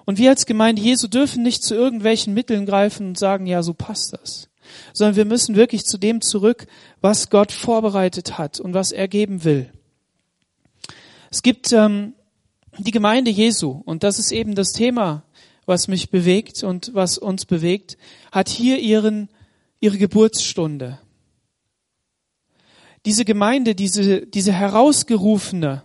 Und 0.08 0.20
wir 0.20 0.30
als 0.30 0.46
Gemeinde 0.46 0.82
Jesu 0.82 1.10
dürfen 1.10 1.44
nicht 1.44 1.64
zu 1.64 1.76
irgendwelchen 1.76 2.34
Mitteln 2.34 2.66
greifen 2.66 3.10
und 3.10 3.20
sagen, 3.20 3.46
ja, 3.46 3.62
so 3.62 3.74
passt 3.74 4.14
das. 4.14 4.48
Sondern 4.94 5.18
wir 5.18 5.26
müssen 5.26 5.58
wirklich 5.58 5.84
zu 5.84 5.98
dem 5.98 6.22
zurück, 6.22 6.66
was 7.02 7.30
Gott 7.30 7.52
vorbereitet 7.52 8.38
hat 8.38 8.62
und 8.62 8.74
was 8.74 8.94
er 8.94 9.10
geben 9.10 9.44
will. 9.44 9.70
Es 11.30 11.42
gibt 11.42 11.74
ähm, 11.74 12.14
die 12.78 12.92
Gemeinde 12.92 13.32
Jesu 13.32 13.82
und 13.84 14.04
das 14.04 14.18
ist 14.18 14.32
eben 14.32 14.56
das 14.56 14.72
Thema, 14.72 15.24
was 15.66 15.90
mich 15.90 16.10
bewegt 16.10 16.64
und 16.64 16.92
was 16.94 17.18
uns 17.18 17.44
bewegt, 17.46 17.98
hat 18.32 18.48
hier 18.48 18.80
ihren, 18.80 19.28
ihre 19.82 19.98
Geburtsstunde. 19.98 21.00
Diese 23.06 23.26
Gemeinde, 23.26 23.76
diese, 23.76 24.26
diese 24.26 24.54
herausgerufene, 24.54 25.84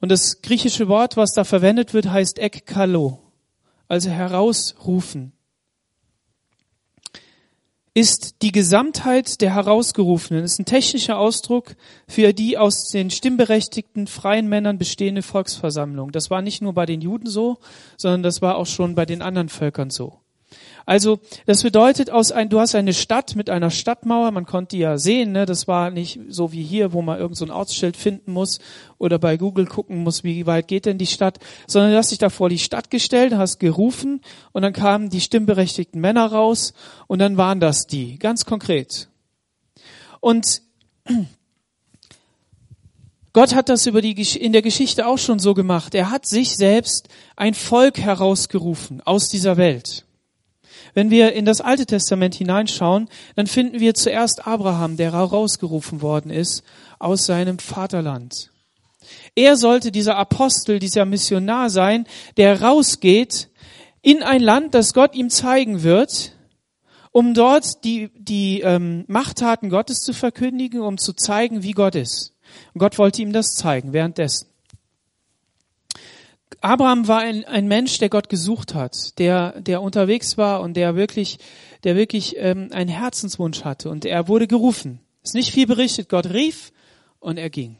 und 0.00 0.10
das 0.10 0.42
griechische 0.42 0.88
Wort, 0.88 1.16
was 1.16 1.32
da 1.32 1.44
verwendet 1.44 1.94
wird, 1.94 2.10
heißt 2.10 2.38
ekkalo, 2.38 3.18
also 3.88 4.10
herausrufen. 4.10 5.32
Ist 7.92 8.42
die 8.42 8.52
Gesamtheit 8.52 9.40
der 9.40 9.54
Herausgerufenen, 9.54 10.44
ist 10.44 10.60
ein 10.60 10.64
technischer 10.64 11.18
Ausdruck 11.18 11.74
für 12.06 12.32
die 12.32 12.56
aus 12.56 12.88
den 12.88 13.10
stimmberechtigten 13.10 14.06
freien 14.06 14.48
Männern 14.48 14.78
bestehende 14.78 15.22
Volksversammlung. 15.22 16.12
Das 16.12 16.30
war 16.30 16.40
nicht 16.40 16.62
nur 16.62 16.72
bei 16.72 16.86
den 16.86 17.00
Juden 17.00 17.26
so, 17.26 17.58
sondern 17.96 18.22
das 18.22 18.40
war 18.40 18.56
auch 18.56 18.66
schon 18.66 18.94
bei 18.94 19.06
den 19.06 19.22
anderen 19.22 19.48
Völkern 19.48 19.90
so. 19.90 20.19
Also 20.86 21.20
das 21.46 21.62
bedeutet, 21.62 22.10
aus 22.10 22.32
ein, 22.32 22.48
du 22.48 22.58
hast 22.58 22.74
eine 22.74 22.92
Stadt 22.92 23.36
mit 23.36 23.50
einer 23.50 23.70
Stadtmauer, 23.70 24.30
man 24.32 24.46
konnte 24.46 24.76
die 24.76 24.82
ja 24.82 24.98
sehen, 24.98 25.32
ne? 25.32 25.46
das 25.46 25.68
war 25.68 25.90
nicht 25.90 26.18
so 26.28 26.52
wie 26.52 26.62
hier, 26.62 26.92
wo 26.92 27.02
man 27.02 27.18
irgend 27.18 27.36
so 27.36 27.46
Ortsschild 27.48 27.96
finden 27.96 28.32
muss 28.32 28.58
oder 28.98 29.18
bei 29.18 29.36
Google 29.36 29.66
gucken 29.66 29.98
muss, 30.02 30.24
wie 30.24 30.46
weit 30.46 30.66
geht 30.68 30.86
denn 30.86 30.98
die 30.98 31.06
Stadt, 31.06 31.38
sondern 31.66 31.92
du 31.92 31.98
hast 31.98 32.10
dich 32.10 32.18
da 32.18 32.30
vor 32.30 32.48
die 32.48 32.58
Stadt 32.58 32.90
gestellt, 32.90 33.34
hast 33.34 33.60
gerufen 33.60 34.20
und 34.52 34.62
dann 34.62 34.72
kamen 34.72 35.10
die 35.10 35.20
stimmberechtigten 35.20 36.00
Männer 36.00 36.26
raus 36.26 36.74
und 37.06 37.20
dann 37.20 37.36
waren 37.36 37.60
das 37.60 37.86
die, 37.86 38.18
ganz 38.18 38.44
konkret. 38.44 39.08
Und 40.20 40.62
Gott 43.32 43.54
hat 43.54 43.68
das 43.68 43.86
über 43.86 44.02
die, 44.02 44.20
in 44.36 44.52
der 44.52 44.62
Geschichte 44.62 45.06
auch 45.06 45.18
schon 45.18 45.38
so 45.38 45.54
gemacht. 45.54 45.94
Er 45.94 46.10
hat 46.10 46.26
sich 46.26 46.56
selbst 46.56 47.08
ein 47.36 47.54
Volk 47.54 47.98
herausgerufen 47.98 49.00
aus 49.02 49.28
dieser 49.28 49.56
Welt. 49.56 50.04
Wenn 50.94 51.10
wir 51.10 51.32
in 51.32 51.44
das 51.44 51.60
Alte 51.60 51.86
Testament 51.86 52.34
hineinschauen, 52.34 53.08
dann 53.36 53.46
finden 53.46 53.80
wir 53.80 53.94
zuerst 53.94 54.46
Abraham, 54.46 54.96
der 54.96 55.12
herausgerufen 55.12 56.02
worden 56.02 56.30
ist 56.30 56.62
aus 56.98 57.26
seinem 57.26 57.58
Vaterland. 57.58 58.50
Er 59.34 59.56
sollte 59.56 59.92
dieser 59.92 60.16
Apostel, 60.16 60.78
dieser 60.78 61.04
Missionar 61.04 61.70
sein, 61.70 62.06
der 62.36 62.62
rausgeht 62.62 63.48
in 64.02 64.22
ein 64.22 64.40
Land, 64.40 64.74
das 64.74 64.94
Gott 64.94 65.14
ihm 65.14 65.30
zeigen 65.30 65.82
wird, 65.82 66.32
um 67.12 67.34
dort 67.34 67.84
die, 67.84 68.10
die 68.16 68.60
ähm, 68.60 69.04
Machttaten 69.08 69.68
Gottes 69.68 70.00
zu 70.00 70.12
verkündigen, 70.12 70.80
um 70.80 70.96
zu 70.96 71.12
zeigen, 71.12 71.62
wie 71.62 71.72
Gott 71.72 71.94
ist. 71.94 72.34
Und 72.72 72.78
Gott 72.78 72.98
wollte 72.98 73.22
ihm 73.22 73.32
das 73.32 73.54
zeigen 73.54 73.92
währenddessen. 73.92 74.46
Abraham 76.60 77.08
war 77.08 77.20
ein, 77.20 77.44
ein 77.44 77.68
Mensch, 77.68 77.98
der 77.98 78.08
Gott 78.08 78.28
gesucht 78.28 78.74
hat, 78.74 79.18
der, 79.18 79.60
der 79.60 79.82
unterwegs 79.82 80.36
war 80.36 80.60
und 80.60 80.76
der 80.76 80.96
wirklich, 80.96 81.38
der 81.84 81.96
wirklich 81.96 82.36
ähm, 82.38 82.68
einen 82.72 82.90
Herzenswunsch 82.90 83.64
hatte 83.64 83.90
und 83.90 84.04
er 84.04 84.28
wurde 84.28 84.46
gerufen. 84.46 85.00
Ist 85.22 85.34
nicht 85.34 85.52
viel 85.52 85.66
berichtet. 85.66 86.08
Gott 86.08 86.26
rief 86.26 86.72
und 87.18 87.38
er 87.38 87.50
ging. 87.50 87.76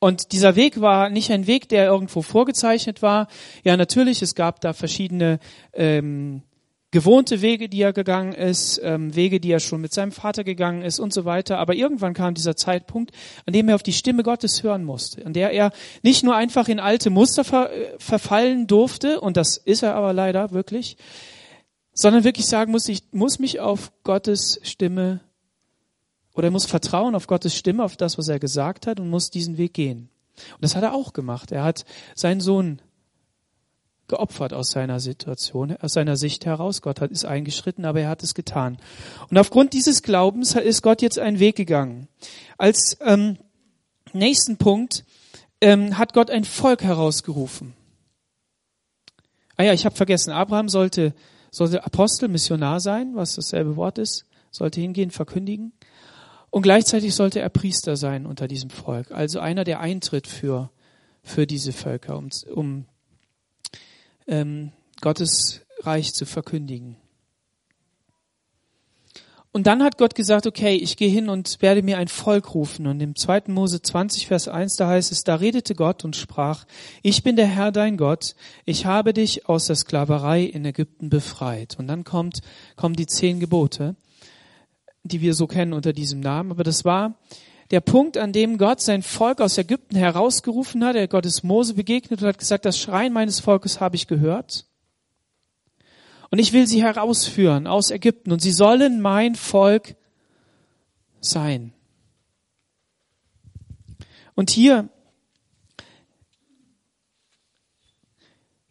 Und 0.00 0.32
dieser 0.32 0.54
Weg 0.54 0.80
war 0.80 1.10
nicht 1.10 1.32
ein 1.32 1.46
Weg, 1.46 1.68
der 1.68 1.86
irgendwo 1.86 2.22
vorgezeichnet 2.22 3.02
war. 3.02 3.26
Ja, 3.64 3.76
natürlich, 3.76 4.22
es 4.22 4.34
gab 4.34 4.60
da 4.60 4.72
verschiedene 4.72 5.40
ähm, 5.72 6.42
gewohnte 6.90 7.42
Wege, 7.42 7.68
die 7.68 7.82
er 7.82 7.92
gegangen 7.92 8.32
ist, 8.32 8.80
ähm, 8.82 9.14
Wege, 9.14 9.40
die 9.40 9.50
er 9.50 9.60
schon 9.60 9.80
mit 9.80 9.92
seinem 9.92 10.12
Vater 10.12 10.42
gegangen 10.42 10.82
ist 10.82 11.00
und 11.00 11.12
so 11.12 11.24
weiter. 11.24 11.58
Aber 11.58 11.74
irgendwann 11.74 12.14
kam 12.14 12.34
dieser 12.34 12.56
Zeitpunkt, 12.56 13.12
an 13.44 13.52
dem 13.52 13.68
er 13.68 13.74
auf 13.74 13.82
die 13.82 13.92
Stimme 13.92 14.22
Gottes 14.22 14.62
hören 14.62 14.84
musste, 14.84 15.24
an 15.26 15.34
der 15.34 15.52
er 15.52 15.72
nicht 16.02 16.24
nur 16.24 16.34
einfach 16.34 16.68
in 16.68 16.80
alte 16.80 17.10
Muster 17.10 17.44
ver 17.44 17.72
äh, 17.72 17.98
verfallen 17.98 18.66
durfte, 18.66 19.20
und 19.20 19.36
das 19.36 19.56
ist 19.56 19.82
er 19.82 19.94
aber 19.94 20.12
leider 20.12 20.50
wirklich, 20.52 20.96
sondern 21.92 22.24
wirklich 22.24 22.46
sagen 22.46 22.72
musste, 22.72 22.92
ich 22.92 23.02
muss 23.12 23.38
mich 23.38 23.60
auf 23.60 23.92
Gottes 24.04 24.60
Stimme 24.62 25.20
oder 26.34 26.48
er 26.48 26.52
muss 26.52 26.66
vertrauen 26.66 27.14
auf 27.14 27.26
Gottes 27.26 27.54
Stimme, 27.56 27.84
auf 27.84 27.96
das, 27.96 28.16
was 28.16 28.28
er 28.28 28.38
gesagt 28.38 28.86
hat 28.86 29.00
und 29.00 29.10
muss 29.10 29.30
diesen 29.30 29.58
Weg 29.58 29.74
gehen. 29.74 30.08
Und 30.52 30.62
das 30.62 30.76
hat 30.76 30.84
er 30.84 30.94
auch 30.94 31.12
gemacht. 31.12 31.50
Er 31.50 31.64
hat 31.64 31.84
seinen 32.14 32.40
Sohn 32.40 32.80
geopfert 34.08 34.52
aus 34.52 34.70
seiner 34.70 35.00
Situation, 35.00 35.76
aus 35.76 35.92
seiner 35.92 36.16
Sicht 36.16 36.46
heraus. 36.46 36.82
Gott 36.82 37.00
hat 37.00 37.10
ist 37.10 37.24
eingeschritten, 37.24 37.84
aber 37.84 38.00
er 38.00 38.08
hat 38.08 38.22
es 38.22 38.34
getan. 38.34 38.78
Und 39.30 39.38
aufgrund 39.38 39.72
dieses 39.72 40.02
Glaubens 40.02 40.54
ist 40.54 40.82
Gott 40.82 41.02
jetzt 41.02 41.18
einen 41.18 41.38
Weg 41.38 41.56
gegangen. 41.56 42.08
Als 42.56 42.96
ähm, 43.00 43.38
nächsten 44.12 44.56
Punkt 44.56 45.04
ähm, 45.60 45.98
hat 45.98 46.14
Gott 46.14 46.30
ein 46.30 46.44
Volk 46.44 46.82
herausgerufen. 46.82 47.74
Ah 49.56 49.64
ja, 49.64 49.72
ich 49.72 49.84
habe 49.84 49.96
vergessen, 49.96 50.32
Abraham 50.32 50.68
sollte, 50.68 51.14
sollte 51.50 51.84
Apostel, 51.84 52.28
Missionar 52.28 52.80
sein, 52.80 53.14
was 53.14 53.34
dasselbe 53.34 53.76
Wort 53.76 53.98
ist, 53.98 54.24
sollte 54.50 54.80
hingehen, 54.80 55.10
verkündigen. 55.10 55.72
Und 56.50 56.62
gleichzeitig 56.62 57.14
sollte 57.14 57.40
er 57.40 57.48
Priester 57.48 57.96
sein 57.96 58.24
unter 58.24 58.48
diesem 58.48 58.70
Volk, 58.70 59.10
also 59.10 59.40
einer, 59.40 59.64
der 59.64 59.80
eintritt 59.80 60.26
für, 60.26 60.70
für 61.22 61.46
diese 61.46 61.72
Völker, 61.72 62.16
um, 62.16 62.30
um 62.54 62.86
ähm, 64.28 64.72
Gottes 65.00 65.62
Reich 65.82 66.14
zu 66.14 66.26
verkündigen. 66.26 66.96
Und 69.50 69.66
dann 69.66 69.82
hat 69.82 69.96
Gott 69.96 70.14
gesagt, 70.14 70.46
okay, 70.46 70.76
ich 70.76 70.96
gehe 70.96 71.08
hin 71.08 71.28
und 71.28 71.60
werde 71.62 71.82
mir 71.82 71.98
ein 71.98 72.08
Volk 72.08 72.54
rufen. 72.54 72.86
Und 72.86 73.00
im 73.00 73.16
2. 73.16 73.44
Mose 73.48 73.80
20, 73.80 74.26
Vers 74.26 74.46
1, 74.46 74.76
da 74.76 74.88
heißt 74.88 75.10
es, 75.10 75.24
da 75.24 75.36
redete 75.36 75.74
Gott 75.74 76.04
und 76.04 76.16
sprach, 76.16 76.64
ich 77.02 77.22
bin 77.22 77.34
der 77.34 77.46
Herr 77.46 77.72
dein 77.72 77.96
Gott, 77.96 78.36
ich 78.66 78.84
habe 78.84 79.14
dich 79.14 79.48
aus 79.48 79.66
der 79.66 79.76
Sklaverei 79.76 80.44
in 80.44 80.64
Ägypten 80.64 81.08
befreit. 81.08 81.76
Und 81.78 81.88
dann 81.88 82.04
kommt, 82.04 82.40
kommen 82.76 82.94
die 82.94 83.06
zehn 83.06 83.40
Gebote, 83.40 83.96
die 85.02 85.22
wir 85.22 85.32
so 85.32 85.46
kennen 85.46 85.72
unter 85.72 85.94
diesem 85.94 86.20
Namen. 86.20 86.50
Aber 86.50 86.62
das 86.62 86.84
war 86.84 87.18
der 87.70 87.80
Punkt, 87.80 88.16
an 88.16 88.32
dem 88.32 88.56
Gott 88.56 88.80
sein 88.80 89.02
Volk 89.02 89.40
aus 89.40 89.58
Ägypten 89.58 89.96
herausgerufen 89.96 90.84
hat. 90.84 90.96
Er 90.96 91.08
Gottes 91.08 91.42
Mose 91.42 91.74
begegnet 91.74 92.22
und 92.22 92.28
hat 92.28 92.38
gesagt, 92.38 92.64
das 92.64 92.78
Schreien 92.78 93.12
meines 93.12 93.40
Volkes 93.40 93.80
habe 93.80 93.96
ich 93.96 94.06
gehört. 94.06 94.66
Und 96.30 96.38
ich 96.38 96.52
will 96.52 96.66
sie 96.66 96.82
herausführen 96.82 97.66
aus 97.66 97.90
Ägypten 97.90 98.32
und 98.32 98.40
sie 98.40 98.52
sollen 98.52 99.00
mein 99.00 99.34
Volk 99.34 99.96
sein. 101.20 101.72
Und 104.34 104.50
hier 104.50 104.88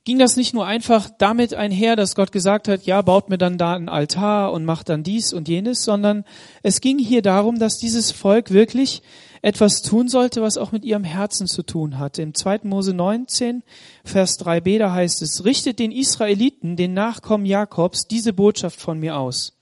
ging 0.07 0.19
das 0.19 0.37
nicht 0.37 0.53
nur 0.53 0.65
einfach 0.65 1.09
damit 1.17 1.53
einher, 1.53 1.97
dass 1.97 2.15
Gott 2.15 2.31
gesagt 2.31 2.69
hat, 2.69 2.83
ja, 2.83 3.01
baut 3.01 3.27
mir 3.27 3.37
dann 3.37 3.57
da 3.57 3.73
einen 3.73 3.89
Altar 3.89 4.53
und 4.53 4.63
macht 4.63 4.87
dann 4.87 5.03
dies 5.03 5.33
und 5.33 5.49
jenes, 5.49 5.83
sondern 5.83 6.23
es 6.63 6.79
ging 6.79 6.97
hier 6.97 7.21
darum, 7.21 7.59
dass 7.59 7.77
dieses 7.77 8.13
Volk 8.13 8.51
wirklich 8.51 9.01
etwas 9.41 9.81
tun 9.81 10.07
sollte, 10.07 10.41
was 10.41 10.57
auch 10.57 10.71
mit 10.71 10.85
ihrem 10.85 11.03
Herzen 11.03 11.45
zu 11.45 11.61
tun 11.61 11.99
hat. 11.99 12.19
Im 12.19 12.33
2. 12.33 12.61
Mose 12.63 12.93
19, 12.93 13.63
Vers 14.05 14.39
3b, 14.39 14.79
da 14.79 14.93
heißt 14.93 15.21
es, 15.21 15.43
richtet 15.43 15.77
den 15.77 15.91
Israeliten, 15.91 16.77
den 16.77 16.93
Nachkommen 16.93 17.45
Jakobs, 17.45 18.07
diese 18.07 18.31
Botschaft 18.31 18.79
von 18.79 19.01
mir 19.01 19.17
aus. 19.17 19.56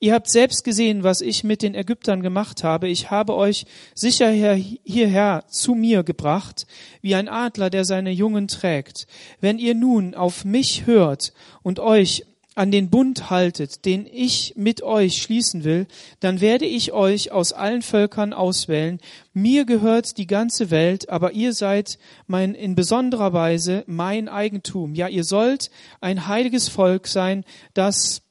Ihr 0.00 0.14
habt 0.14 0.30
selbst 0.30 0.62
gesehen, 0.62 1.02
was 1.02 1.20
ich 1.20 1.42
mit 1.42 1.60
den 1.60 1.74
Ägyptern 1.74 2.22
gemacht 2.22 2.62
habe. 2.62 2.88
Ich 2.88 3.10
habe 3.10 3.34
euch 3.34 3.66
sicher 3.96 4.30
hierher 4.30 5.44
zu 5.48 5.74
mir 5.74 6.04
gebracht, 6.04 6.68
wie 7.02 7.16
ein 7.16 7.28
Adler, 7.28 7.68
der 7.68 7.84
seine 7.84 8.12
Jungen 8.12 8.46
trägt. 8.46 9.08
Wenn 9.40 9.58
ihr 9.58 9.74
nun 9.74 10.14
auf 10.14 10.44
mich 10.44 10.86
hört 10.86 11.32
und 11.62 11.80
euch 11.80 12.24
an 12.54 12.70
den 12.70 12.90
Bund 12.90 13.30
haltet, 13.30 13.84
den 13.84 14.06
ich 14.06 14.54
mit 14.56 14.82
euch 14.82 15.22
schließen 15.22 15.64
will, 15.64 15.86
dann 16.20 16.40
werde 16.40 16.66
ich 16.66 16.92
euch 16.92 17.32
aus 17.32 17.52
allen 17.52 17.82
Völkern 17.82 18.32
auswählen. 18.32 19.00
Mir 19.32 19.64
gehört 19.64 20.16
die 20.16 20.26
ganze 20.28 20.70
Welt, 20.70 21.08
aber 21.08 21.32
ihr 21.32 21.52
seid 21.52 21.98
mein, 22.28 22.54
in 22.54 22.76
besonderer 22.76 23.32
Weise 23.32 23.82
mein 23.86 24.28
Eigentum. 24.28 24.94
Ja, 24.94 25.08
ihr 25.08 25.24
sollt 25.24 25.70
ein 26.00 26.28
heiliges 26.28 26.68
Volk 26.68 27.06
sein, 27.06 27.44
das 27.74 28.22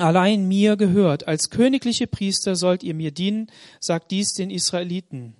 allein 0.00 0.46
mir 0.48 0.76
gehört. 0.76 1.28
Als 1.28 1.50
königliche 1.50 2.06
Priester 2.06 2.56
sollt 2.56 2.82
ihr 2.82 2.94
mir 2.94 3.10
dienen, 3.10 3.48
sagt 3.80 4.10
dies 4.10 4.34
den 4.34 4.50
Israeliten. 4.50 5.34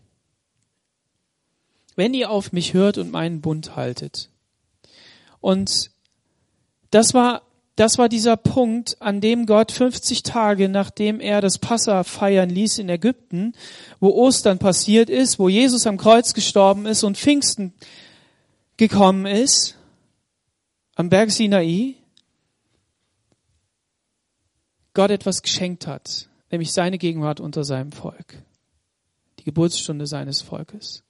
Wenn 1.97 2.15
ihr 2.15 2.31
auf 2.31 2.53
mich 2.53 2.75
hört 2.75 2.99
und 2.99 3.11
meinen 3.11 3.41
Bund 3.41 3.77
haltet. 3.77 4.31
Und 5.41 5.91
das 6.91 7.15
war, 7.15 7.43
das 7.77 7.99
war 7.99 8.09
dieser 8.09 8.37
Punkt, 8.37 8.97
an 9.01 9.21
dem 9.21 9.47
Gott 9.47 9.73
50 9.73 10.23
Tage, 10.23 10.69
nachdem 10.69 11.21
er 11.21 11.41
das 11.41 11.59
Passa 11.59 12.05
feiern 12.05 12.51
ließ 12.51 12.79
in 12.79 12.89
Ägypten, 12.89 13.55
wo 14.01 14.11
Ostern 14.11 14.59
passiert 14.59 15.09
ist, 15.09 15.39
wo 15.39 15.49
Jesus 15.49 15.87
am 15.87 15.97
Kreuz 15.97 16.35
gestorben 16.35 16.87
ist 16.87 17.05
und 17.05 17.17
Pfingsten 17.17 17.73
gekommen 18.77 19.27
ist, 19.27 19.77
am 20.95 21.09
Berg 21.09 21.31
Sinai, 21.31 21.95
Gott 24.95 25.11
etwas 25.11 25.43
geschenkt 25.43 25.87
hat, 25.87 26.29
nämlich 26.51 26.73
seine 26.73 26.99
Gegenwart 26.99 27.41
unter 27.41 27.65
seinem 27.65 27.93
Volk, 27.93 28.43
die 29.39 29.45
Geburtsstunde 29.45 30.07
seines 30.07 30.43
Volkes. 30.43 31.05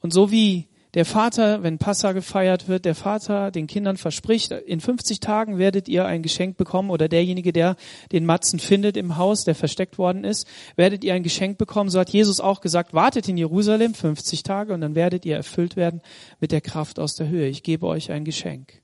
Und 0.00 0.12
so 0.12 0.30
wie 0.30 0.68
der 0.96 1.04
Vater, 1.04 1.62
wenn 1.62 1.76
Passa 1.76 2.12
gefeiert 2.12 2.68
wird, 2.68 2.86
der 2.86 2.94
Vater 2.94 3.50
den 3.50 3.66
Kindern 3.66 3.98
verspricht, 3.98 4.50
in 4.50 4.80
50 4.80 5.20
Tagen 5.20 5.58
werdet 5.58 5.88
ihr 5.88 6.06
ein 6.06 6.22
Geschenk 6.22 6.56
bekommen 6.56 6.88
oder 6.88 7.06
derjenige, 7.06 7.52
der 7.52 7.76
den 8.12 8.24
Matzen 8.24 8.58
findet 8.58 8.96
im 8.96 9.18
Haus, 9.18 9.44
der 9.44 9.54
versteckt 9.54 9.98
worden 9.98 10.24
ist, 10.24 10.46
werdet 10.74 11.04
ihr 11.04 11.12
ein 11.12 11.22
Geschenk 11.22 11.58
bekommen. 11.58 11.90
So 11.90 12.00
hat 12.00 12.08
Jesus 12.08 12.40
auch 12.40 12.62
gesagt, 12.62 12.94
wartet 12.94 13.28
in 13.28 13.36
Jerusalem 13.36 13.92
50 13.92 14.42
Tage 14.42 14.72
und 14.72 14.80
dann 14.80 14.94
werdet 14.94 15.26
ihr 15.26 15.36
erfüllt 15.36 15.76
werden 15.76 16.00
mit 16.40 16.50
der 16.50 16.62
Kraft 16.62 16.98
aus 16.98 17.14
der 17.14 17.28
Höhe. 17.28 17.48
Ich 17.48 17.62
gebe 17.62 17.86
euch 17.86 18.10
ein 18.10 18.24
Geschenk, 18.24 18.80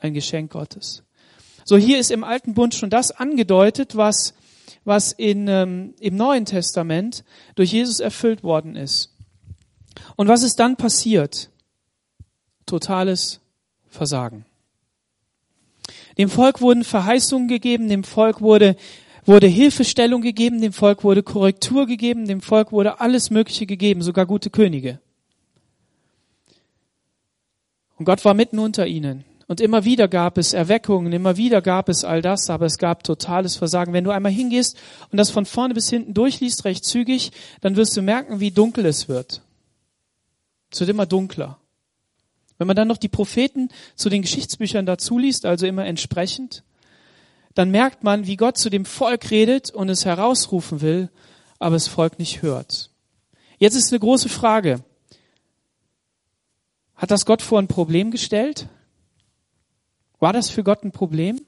ein 0.00 0.12
Geschenk 0.12 0.50
Gottes. 0.50 1.04
So 1.64 1.78
hier 1.78 1.98
ist 1.98 2.10
im 2.10 2.24
Alten 2.24 2.54
Bund 2.54 2.74
schon 2.74 2.90
das 2.90 3.10
angedeutet, 3.10 3.96
was, 3.96 4.34
was 4.84 5.12
in, 5.12 5.48
ähm, 5.48 5.94
im 5.98 6.16
Neuen 6.16 6.44
Testament 6.44 7.24
durch 7.54 7.72
Jesus 7.72 8.00
erfüllt 8.00 8.42
worden 8.42 8.76
ist. 8.76 9.14
Und 10.16 10.28
was 10.28 10.42
ist 10.42 10.56
dann 10.56 10.76
passiert? 10.76 11.50
Totales 12.66 13.40
Versagen. 13.88 14.44
Dem 16.18 16.28
Volk 16.28 16.60
wurden 16.60 16.84
Verheißungen 16.84 17.48
gegeben, 17.48 17.88
dem 17.88 18.04
Volk 18.04 18.40
wurde, 18.40 18.76
wurde 19.24 19.46
Hilfestellung 19.46 20.22
gegeben, 20.22 20.60
dem 20.60 20.72
Volk 20.72 21.02
wurde 21.02 21.22
Korrektur 21.22 21.86
gegeben, 21.86 22.26
dem 22.26 22.40
Volk 22.40 22.72
wurde 22.72 23.00
alles 23.00 23.30
Mögliche 23.30 23.66
gegeben, 23.66 24.02
sogar 24.02 24.26
gute 24.26 24.50
Könige. 24.50 25.00
Und 27.96 28.04
Gott 28.04 28.24
war 28.24 28.34
mitten 28.34 28.58
unter 28.58 28.86
ihnen. 28.86 29.24
Und 29.46 29.60
immer 29.60 29.84
wieder 29.84 30.08
gab 30.08 30.38
es 30.38 30.54
Erweckungen, 30.54 31.12
immer 31.12 31.36
wieder 31.36 31.60
gab 31.60 31.88
es 31.88 32.02
all 32.02 32.22
das, 32.22 32.48
aber 32.48 32.66
es 32.66 32.78
gab 32.78 33.04
totales 33.04 33.56
Versagen. 33.56 33.92
Wenn 33.92 34.04
du 34.04 34.10
einmal 34.10 34.32
hingehst 34.32 34.78
und 35.10 35.18
das 35.18 35.30
von 35.30 35.44
vorne 35.44 35.74
bis 35.74 35.90
hinten 35.90 36.14
durchliest, 36.14 36.64
recht 36.64 36.84
zügig, 36.84 37.30
dann 37.60 37.76
wirst 37.76 37.96
du 37.96 38.02
merken, 38.02 38.40
wie 38.40 38.50
dunkel 38.50 38.86
es 38.86 39.08
wird. 39.08 39.42
Es 40.70 40.80
wird 40.80 40.90
immer 40.90 41.06
dunkler. 41.06 41.58
Wenn 42.56 42.66
man 42.66 42.76
dann 42.76 42.88
noch 42.88 42.96
die 42.96 43.08
Propheten 43.08 43.68
zu 43.96 44.08
den 44.08 44.22
Geschichtsbüchern 44.22 44.86
dazu 44.86 45.18
liest, 45.18 45.44
also 45.44 45.66
immer 45.66 45.84
entsprechend, 45.84 46.62
dann 47.54 47.70
merkt 47.70 48.02
man, 48.02 48.26
wie 48.26 48.36
Gott 48.36 48.56
zu 48.56 48.70
dem 48.70 48.84
Volk 48.84 49.30
redet 49.30 49.70
und 49.70 49.88
es 49.88 50.04
herausrufen 50.04 50.80
will, 50.80 51.10
aber 51.58 51.76
das 51.76 51.86
Volk 51.86 52.18
nicht 52.18 52.42
hört. 52.42 52.90
Jetzt 53.58 53.74
ist 53.74 53.92
eine 53.92 54.00
große 54.00 54.28
Frage. 54.28 54.82
Hat 56.96 57.10
das 57.10 57.26
Gott 57.26 57.42
vor 57.42 57.58
ein 57.58 57.68
Problem 57.68 58.10
gestellt? 58.10 58.68
War 60.24 60.32
das 60.32 60.48
für 60.48 60.64
Gott 60.64 60.82
ein 60.84 60.90
Problem? 60.90 61.38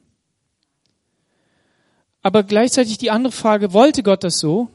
Aber 2.21 2.43
gleichzeitig 2.43 2.99
die 2.99 3.11
andere 3.11 3.33
Frage, 3.33 3.73
wollte 3.73 4.03
Gott 4.03 4.23
das 4.23 4.39
so? 4.39 4.69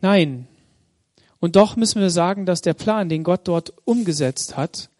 Nein. 0.00 0.46
Und 1.40 1.56
doch 1.56 1.74
müssen 1.74 2.00
wir 2.00 2.10
sagen, 2.10 2.46
dass 2.46 2.60
der 2.60 2.74
Plan, 2.74 3.08
den 3.08 3.24
Gott 3.24 3.48
dort 3.48 3.72
umgesetzt 3.84 4.56
hat, 4.56 4.90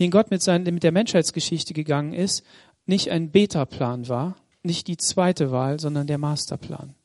den 0.00 0.10
Gott 0.10 0.32
mit, 0.32 0.42
seinen, 0.42 0.64
mit 0.74 0.82
der 0.82 0.90
Menschheitsgeschichte 0.90 1.74
gegangen 1.74 2.12
ist, 2.12 2.44
nicht 2.86 3.12
ein 3.12 3.30
Beta-Plan 3.30 4.08
war, 4.08 4.34
nicht 4.64 4.88
die 4.88 4.96
zweite 4.96 5.52
Wahl, 5.52 5.78
sondern 5.78 6.08
der 6.08 6.18
Masterplan. 6.18 6.96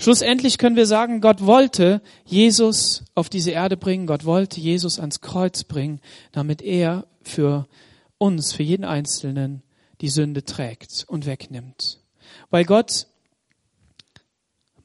Schlussendlich 0.00 0.56
können 0.56 0.76
wir 0.76 0.86
sagen, 0.86 1.20
Gott 1.20 1.44
wollte 1.44 2.00
Jesus 2.24 3.04
auf 3.14 3.28
diese 3.28 3.50
Erde 3.50 3.76
bringen, 3.76 4.06
Gott 4.06 4.24
wollte 4.24 4.58
Jesus 4.58 4.98
ans 4.98 5.20
Kreuz 5.20 5.62
bringen, 5.62 6.00
damit 6.32 6.62
er 6.62 7.06
für 7.20 7.68
uns, 8.16 8.54
für 8.54 8.62
jeden 8.62 8.86
Einzelnen 8.86 9.62
die 10.00 10.08
Sünde 10.08 10.42
trägt 10.42 11.04
und 11.06 11.26
wegnimmt. 11.26 12.00
Weil 12.48 12.64
Gott 12.64 13.08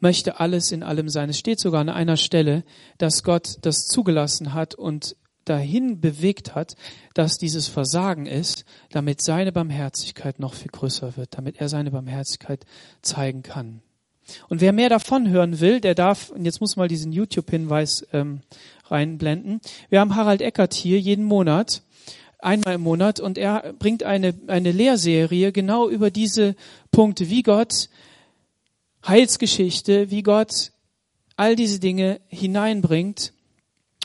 möchte 0.01 0.41
alles 0.41 0.73
in 0.73 0.84
allem 0.84 1.08
sein. 1.08 1.30
Es 1.30 1.39
steht 1.39 1.62
sogar 1.62 1.80
an 1.80 1.88
einer 1.88 2.17
Stelle, 2.17 2.65
dass 2.97 3.23
Gott 3.23 3.60
das 3.62 3.86
zugelassen 3.86 4.54
hat 4.54 4.75
und 4.75 5.15
dahin 5.45 6.01
bewegt 6.01 6.56
hat, 6.56 6.75
dass 7.13 7.38
dieses 7.38 7.69
Versagen 7.69 8.25
ist, 8.25 8.65
damit 8.89 9.21
seine 9.21 9.54
Barmherzigkeit 9.54 10.39
noch 10.39 10.56
viel 10.56 10.71
größer 10.71 11.15
wird, 11.15 11.38
damit 11.38 11.62
er 11.62 11.69
seine 11.69 11.91
Barmherzigkeit 11.91 12.65
zeigen 13.01 13.43
kann. 13.43 13.82
Und 14.49 14.61
wer 14.61 14.73
mehr 14.73 14.89
davon 14.89 15.29
hören 15.29 15.59
will, 15.59 15.79
der 15.79 15.95
darf, 15.95 16.29
und 16.29 16.45
jetzt 16.45 16.61
muss 16.61 16.75
mal 16.75 16.88
diesen 16.88 17.11
YouTube-Hinweis 17.11 18.07
ähm, 18.13 18.41
reinblenden. 18.85 19.61
Wir 19.89 19.99
haben 19.99 20.15
Harald 20.15 20.41
Eckert 20.41 20.73
hier 20.73 20.99
jeden 20.99 21.25
Monat, 21.25 21.81
einmal 22.39 22.75
im 22.75 22.81
Monat, 22.81 23.19
und 23.19 23.38
er 23.38 23.73
bringt 23.77 24.03
eine, 24.03 24.33
eine 24.47 24.71
Lehrserie 24.71 25.51
genau 25.51 25.89
über 25.89 26.11
diese 26.11 26.55
Punkte, 26.91 27.29
wie 27.29 27.43
Gott 27.43 27.89
Heilsgeschichte, 29.07 30.09
wie 30.09 30.23
Gott 30.23 30.71
all 31.35 31.55
diese 31.55 31.79
Dinge 31.79 32.19
hineinbringt 32.27 33.33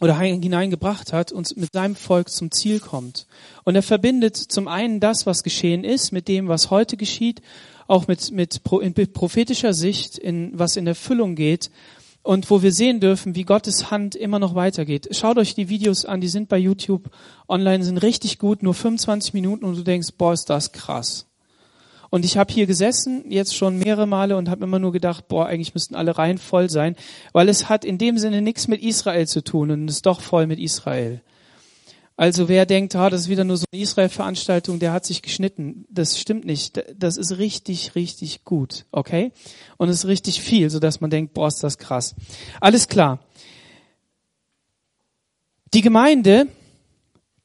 oder 0.00 0.18
hineingebracht 0.18 1.12
hat 1.12 1.30
und 1.32 1.56
mit 1.56 1.72
seinem 1.72 1.94
Volk 1.94 2.30
zum 2.30 2.50
Ziel 2.50 2.80
kommt. 2.80 3.26
Und 3.64 3.76
er 3.76 3.82
verbindet 3.82 4.36
zum 4.36 4.68
einen 4.68 5.00
das, 5.00 5.26
was 5.26 5.42
geschehen 5.42 5.84
ist, 5.84 6.12
mit 6.12 6.28
dem, 6.28 6.48
was 6.48 6.70
heute 6.70 6.96
geschieht 6.96 7.42
auch 7.90 8.06
mit, 8.06 8.30
mit 8.30 8.60
in 8.80 8.94
prophetischer 9.12 9.74
Sicht, 9.74 10.16
in 10.16 10.52
was 10.54 10.76
in 10.76 10.86
Erfüllung 10.86 11.34
geht 11.34 11.70
und 12.22 12.48
wo 12.48 12.62
wir 12.62 12.72
sehen 12.72 13.00
dürfen, 13.00 13.34
wie 13.34 13.44
Gottes 13.44 13.90
Hand 13.90 14.14
immer 14.14 14.38
noch 14.38 14.54
weitergeht. 14.54 15.08
Schaut 15.10 15.38
euch 15.38 15.56
die 15.56 15.68
Videos 15.68 16.04
an, 16.04 16.20
die 16.20 16.28
sind 16.28 16.48
bei 16.48 16.56
YouTube 16.56 17.10
online, 17.48 17.82
sind 17.82 17.98
richtig 17.98 18.38
gut, 18.38 18.62
nur 18.62 18.74
25 18.74 19.34
Minuten 19.34 19.64
und 19.64 19.76
du 19.76 19.82
denkst, 19.82 20.10
boah, 20.16 20.32
ist 20.32 20.48
das 20.48 20.70
krass. 20.70 21.26
Und 22.10 22.24
ich 22.24 22.36
habe 22.36 22.52
hier 22.52 22.66
gesessen, 22.66 23.24
jetzt 23.28 23.56
schon 23.56 23.78
mehrere 23.78 24.06
Male 24.06 24.36
und 24.36 24.48
habe 24.48 24.64
immer 24.64 24.78
nur 24.78 24.92
gedacht, 24.92 25.26
boah, 25.26 25.46
eigentlich 25.46 25.74
müssten 25.74 25.96
alle 25.96 26.16
Reihen 26.16 26.38
voll 26.38 26.70
sein, 26.70 26.94
weil 27.32 27.48
es 27.48 27.68
hat 27.68 27.84
in 27.84 27.98
dem 27.98 28.18
Sinne 28.18 28.40
nichts 28.40 28.68
mit 28.68 28.82
Israel 28.82 29.26
zu 29.26 29.42
tun 29.42 29.70
und 29.72 29.88
ist 29.88 30.06
doch 30.06 30.20
voll 30.20 30.46
mit 30.46 30.60
Israel. 30.60 31.22
Also 32.20 32.50
wer 32.50 32.66
denkt, 32.66 32.94
ah, 32.96 33.08
das 33.08 33.22
ist 33.22 33.28
wieder 33.30 33.44
nur 33.44 33.56
so 33.56 33.64
eine 33.72 33.80
Israel-Veranstaltung, 33.80 34.78
der 34.78 34.92
hat 34.92 35.06
sich 35.06 35.22
geschnitten. 35.22 35.86
Das 35.88 36.20
stimmt 36.20 36.44
nicht. 36.44 36.84
Das 36.94 37.16
ist 37.16 37.38
richtig, 37.38 37.94
richtig 37.94 38.44
gut, 38.44 38.84
okay? 38.92 39.32
Und 39.78 39.88
es 39.88 40.00
ist 40.00 40.06
richtig 40.06 40.42
viel, 40.42 40.68
so 40.68 40.80
dass 40.80 41.00
man 41.00 41.08
denkt, 41.08 41.32
boah, 41.32 41.48
ist 41.48 41.64
das 41.64 41.78
krass. 41.78 42.14
Alles 42.60 42.88
klar. 42.88 43.20
Die 45.72 45.80
Gemeinde, 45.80 46.46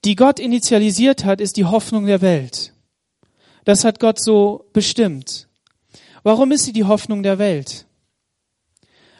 die 0.03 0.17
Gott 0.17 0.41
initialisiert 0.41 1.23
hat, 1.23 1.39
ist 1.39 1.55
die 1.55 1.63
Hoffnung 1.63 2.05
der 2.05 2.19
Welt. 2.19 2.73
Das 3.63 3.85
hat 3.85 4.01
Gott 4.01 4.19
so 4.19 4.65
bestimmt. 4.73 5.47
Warum 6.21 6.51
ist 6.51 6.65
sie 6.65 6.73
die 6.73 6.83
Hoffnung 6.83 7.23
der 7.23 7.39
Welt? 7.39 7.85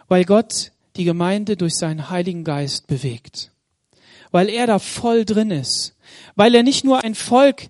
Weil 0.09 0.25
Gott 0.25 0.73
die 0.97 1.05
Gemeinde 1.05 1.55
durch 1.55 1.75
seinen 1.75 2.09
Heiligen 2.09 2.43
Geist 2.43 2.87
bewegt. 2.87 3.53
Weil 4.35 4.49
er 4.49 4.67
da 4.67 4.79
voll 4.79 5.23
drin 5.23 5.49
ist. 5.49 5.95
Weil 6.35 6.55
er 6.55 6.63
nicht 6.63 6.83
nur 6.83 7.05
ein 7.05 7.15
Volk 7.15 7.69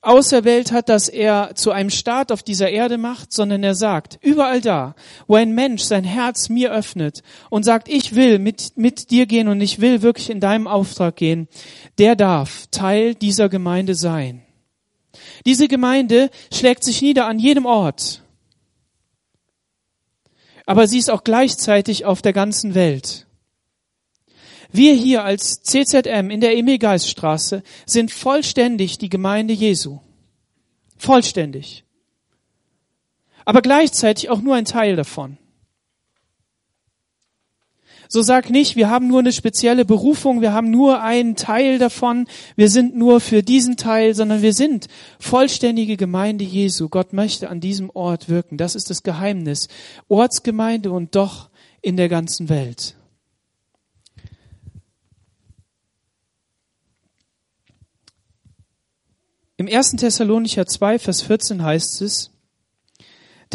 auserwählt 0.00 0.70
hat, 0.70 0.88
dass 0.88 1.08
er 1.08 1.56
zu 1.56 1.72
einem 1.72 1.90
Staat 1.90 2.30
auf 2.30 2.44
dieser 2.44 2.70
Erde 2.70 2.98
macht, 2.98 3.32
sondern 3.32 3.64
er 3.64 3.74
sagt, 3.74 4.20
überall 4.22 4.60
da, 4.60 4.94
wo 5.26 5.34
ein 5.34 5.56
Mensch 5.56 5.82
sein 5.82 6.04
Herz 6.04 6.48
mir 6.48 6.70
öffnet 6.70 7.24
und 7.50 7.64
sagt, 7.64 7.88
ich 7.88 8.14
will 8.14 8.38
mit, 8.38 8.76
mit 8.76 9.10
dir 9.10 9.26
gehen 9.26 9.48
und 9.48 9.60
ich 9.60 9.80
will 9.80 10.02
wirklich 10.02 10.30
in 10.30 10.38
deinem 10.38 10.68
Auftrag 10.68 11.16
gehen, 11.16 11.48
der 11.98 12.14
darf 12.14 12.68
Teil 12.70 13.16
dieser 13.16 13.48
Gemeinde 13.48 13.96
sein. 13.96 14.44
Diese 15.46 15.66
Gemeinde 15.66 16.30
schlägt 16.52 16.84
sich 16.84 17.02
nieder 17.02 17.26
an 17.26 17.40
jedem 17.40 17.66
Ort. 17.66 18.22
Aber 20.64 20.86
sie 20.86 20.98
ist 20.98 21.10
auch 21.10 21.24
gleichzeitig 21.24 22.04
auf 22.04 22.22
der 22.22 22.32
ganzen 22.32 22.76
Welt. 22.76 23.26
Wir 24.76 24.92
hier 24.92 25.22
als 25.22 25.62
CZM 25.62 26.30
in 26.30 26.40
der 26.40 26.56
Emilgeiststraße 26.56 27.62
sind 27.86 28.10
vollständig 28.10 28.98
die 28.98 29.08
Gemeinde 29.08 29.54
Jesu. 29.54 30.00
Vollständig. 30.96 31.84
Aber 33.44 33.62
gleichzeitig 33.62 34.30
auch 34.30 34.40
nur 34.40 34.56
ein 34.56 34.64
Teil 34.64 34.96
davon. 34.96 35.38
So 38.08 38.20
sag 38.22 38.50
nicht, 38.50 38.74
wir 38.74 38.90
haben 38.90 39.06
nur 39.06 39.20
eine 39.20 39.32
spezielle 39.32 39.84
Berufung, 39.84 40.40
wir 40.40 40.52
haben 40.52 40.72
nur 40.72 41.00
einen 41.00 41.36
Teil 41.36 41.78
davon, 41.78 42.26
wir 42.56 42.68
sind 42.68 42.96
nur 42.96 43.20
für 43.20 43.44
diesen 43.44 43.76
Teil, 43.76 44.16
sondern 44.16 44.42
wir 44.42 44.52
sind 44.52 44.88
vollständige 45.20 45.96
Gemeinde 45.96 46.42
Jesu. 46.42 46.88
Gott 46.88 47.12
möchte 47.12 47.48
an 47.48 47.60
diesem 47.60 47.90
Ort 47.90 48.28
wirken. 48.28 48.56
Das 48.56 48.74
ist 48.74 48.90
das 48.90 49.04
Geheimnis. 49.04 49.68
Ortsgemeinde 50.08 50.90
und 50.90 51.14
doch 51.14 51.48
in 51.80 51.96
der 51.96 52.08
ganzen 52.08 52.48
Welt. 52.48 52.96
Im 59.66 59.74
1. 59.74 59.92
Thessalonicher 59.92 60.66
2, 60.66 60.98
Vers 60.98 61.22
14 61.22 61.62
heißt 61.62 62.02
es, 62.02 62.30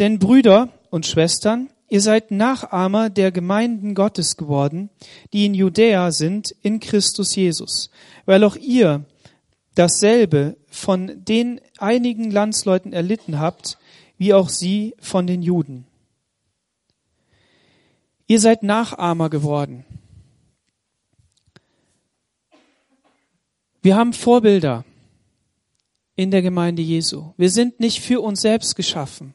denn 0.00 0.18
Brüder 0.18 0.70
und 0.90 1.06
Schwestern, 1.06 1.70
Ihr 1.88 2.00
seid 2.00 2.32
Nachahmer 2.32 3.10
der 3.10 3.30
Gemeinden 3.30 3.94
Gottes 3.94 4.36
geworden, 4.36 4.90
die 5.32 5.46
in 5.46 5.54
Judäa 5.54 6.10
sind, 6.10 6.50
in 6.62 6.80
Christus 6.80 7.36
Jesus, 7.36 7.90
weil 8.26 8.42
auch 8.42 8.56
ihr 8.56 9.04
dasselbe 9.76 10.56
von 10.68 11.24
den 11.24 11.60
einigen 11.78 12.32
Landsleuten 12.32 12.92
erlitten 12.92 13.38
habt, 13.38 13.78
wie 14.18 14.34
auch 14.34 14.48
sie 14.48 14.96
von 14.98 15.28
den 15.28 15.42
Juden. 15.42 15.86
Ihr 18.26 18.40
seid 18.40 18.64
Nachahmer 18.64 19.30
geworden. 19.30 19.84
Wir 23.80 23.94
haben 23.94 24.12
Vorbilder 24.12 24.84
in 26.20 26.30
der 26.30 26.42
Gemeinde 26.42 26.82
Jesu. 26.82 27.32
Wir 27.38 27.48
sind 27.48 27.80
nicht 27.80 28.00
für 28.00 28.20
uns 28.20 28.42
selbst 28.42 28.76
geschaffen. 28.76 29.34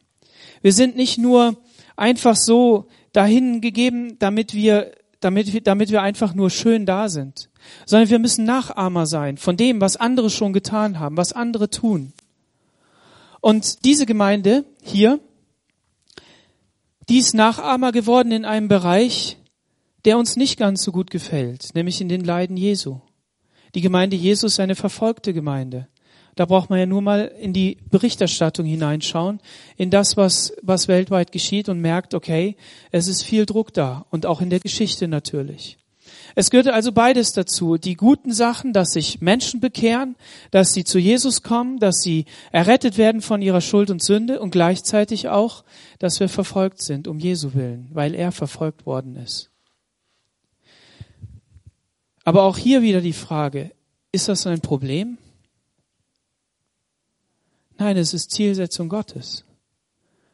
Wir 0.61 0.71
sind 0.71 0.95
nicht 0.95 1.17
nur 1.17 1.57
einfach 1.95 2.35
so 2.35 2.85
dahin 3.11 3.59
gegeben, 3.59 4.19
damit 4.19 4.53
wir, 4.53 4.91
damit 5.19 5.51
wir, 5.51 5.61
damit 5.61 5.89
wir 5.89 6.03
einfach 6.03 6.35
nur 6.35 6.51
schön 6.51 6.85
da 6.85 7.09
sind, 7.09 7.49
sondern 7.87 8.11
wir 8.11 8.19
müssen 8.19 8.45
Nachahmer 8.45 9.07
sein 9.07 9.37
von 9.37 9.57
dem, 9.57 9.81
was 9.81 9.97
andere 9.97 10.29
schon 10.29 10.53
getan 10.53 10.99
haben, 10.99 11.17
was 11.17 11.33
andere 11.33 11.71
tun. 11.71 12.13
Und 13.41 13.83
diese 13.83 14.05
Gemeinde 14.05 14.63
hier, 14.83 15.19
die 17.09 17.17
ist 17.17 17.33
Nachahmer 17.33 17.91
geworden 17.91 18.31
in 18.31 18.45
einem 18.45 18.67
Bereich, 18.67 19.37
der 20.05 20.19
uns 20.19 20.35
nicht 20.35 20.59
ganz 20.59 20.83
so 20.83 20.91
gut 20.91 21.09
gefällt, 21.09 21.73
nämlich 21.73 21.99
in 21.99 22.09
den 22.09 22.23
Leiden 22.23 22.57
Jesu. 22.57 22.99
Die 23.73 23.81
Gemeinde 23.81 24.15
Jesus 24.15 24.53
ist 24.53 24.59
eine 24.59 24.75
verfolgte 24.75 25.33
Gemeinde. 25.33 25.87
Da 26.35 26.45
braucht 26.45 26.69
man 26.69 26.79
ja 26.79 26.85
nur 26.85 27.01
mal 27.01 27.31
in 27.39 27.53
die 27.53 27.77
Berichterstattung 27.89 28.65
hineinschauen, 28.65 29.39
in 29.77 29.89
das, 29.89 30.17
was, 30.17 30.53
was 30.61 30.87
weltweit 30.87 31.31
geschieht 31.31 31.69
und 31.69 31.79
merkt, 31.79 32.13
okay, 32.13 32.57
es 32.91 33.07
ist 33.07 33.23
viel 33.23 33.45
Druck 33.45 33.73
da 33.73 34.05
und 34.09 34.25
auch 34.25 34.41
in 34.41 34.49
der 34.49 34.59
Geschichte 34.59 35.07
natürlich. 35.07 35.77
Es 36.35 36.49
gehört 36.49 36.67
also 36.67 36.91
beides 36.91 37.31
dazu. 37.31 37.77
Die 37.77 37.95
guten 37.95 38.33
Sachen, 38.33 38.73
dass 38.73 38.91
sich 38.91 39.21
Menschen 39.21 39.61
bekehren, 39.61 40.15
dass 40.51 40.73
sie 40.73 40.83
zu 40.83 40.99
Jesus 40.99 41.41
kommen, 41.41 41.79
dass 41.79 42.01
sie 42.01 42.25
errettet 42.51 42.97
werden 42.97 43.21
von 43.21 43.41
ihrer 43.41 43.61
Schuld 43.61 43.89
und 43.89 44.03
Sünde 44.03 44.39
und 44.39 44.51
gleichzeitig 44.51 45.29
auch, 45.29 45.63
dass 45.99 46.19
wir 46.19 46.27
verfolgt 46.27 46.81
sind 46.81 47.07
um 47.07 47.19
Jesu 47.19 47.53
willen, 47.53 47.89
weil 47.93 48.13
er 48.13 48.33
verfolgt 48.33 48.85
worden 48.85 49.15
ist. 49.15 49.49
Aber 52.25 52.43
auch 52.43 52.57
hier 52.57 52.81
wieder 52.81 53.01
die 53.01 53.13
Frage, 53.13 53.71
ist 54.11 54.27
das 54.27 54.45
ein 54.45 54.59
Problem? 54.59 55.17
Nein, 57.77 57.97
es 57.97 58.13
ist 58.13 58.31
Zielsetzung 58.31 58.87
Gottes. 58.89 59.43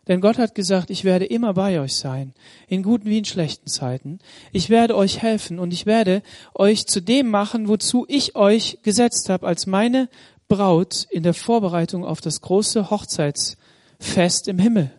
Denn 0.08 0.22
Gott 0.22 0.38
hat 0.38 0.56
gesagt, 0.56 0.90
ich 0.90 1.04
werde 1.04 1.26
immer 1.26 1.54
bei 1.54 1.80
euch 1.80 1.96
sein, 1.96 2.34
in 2.68 2.84
guten 2.84 3.06
wie 3.06 3.20
in 3.20 3.26
schlechten 3.26 3.68
Zeiten. 3.68 4.20
Ich 4.52 4.70
werde 4.70 4.96
euch 4.96 5.22
helfen 5.22 5.60
und 5.60 5.74
ich 5.74 5.86
werde 5.86 6.24
euch 6.56 6.88
zu 6.88 7.02
dem 7.02 7.30
machen, 7.30 7.68
wozu 7.68 8.06
ich 8.08 8.36
euch 8.36 8.80
gesetzt 8.84 9.30
habe, 9.30 9.48
als 9.48 9.68
meine 9.68 10.10
Braut 10.48 11.08
in 11.12 11.24
der 11.24 11.34
Vorbereitung 11.34 12.04
auf 12.04 12.20
das 12.20 12.42
große 12.42 12.90
Hochzeitsfest 12.90 14.48
im 14.48 14.60
Himmel. 14.60 14.92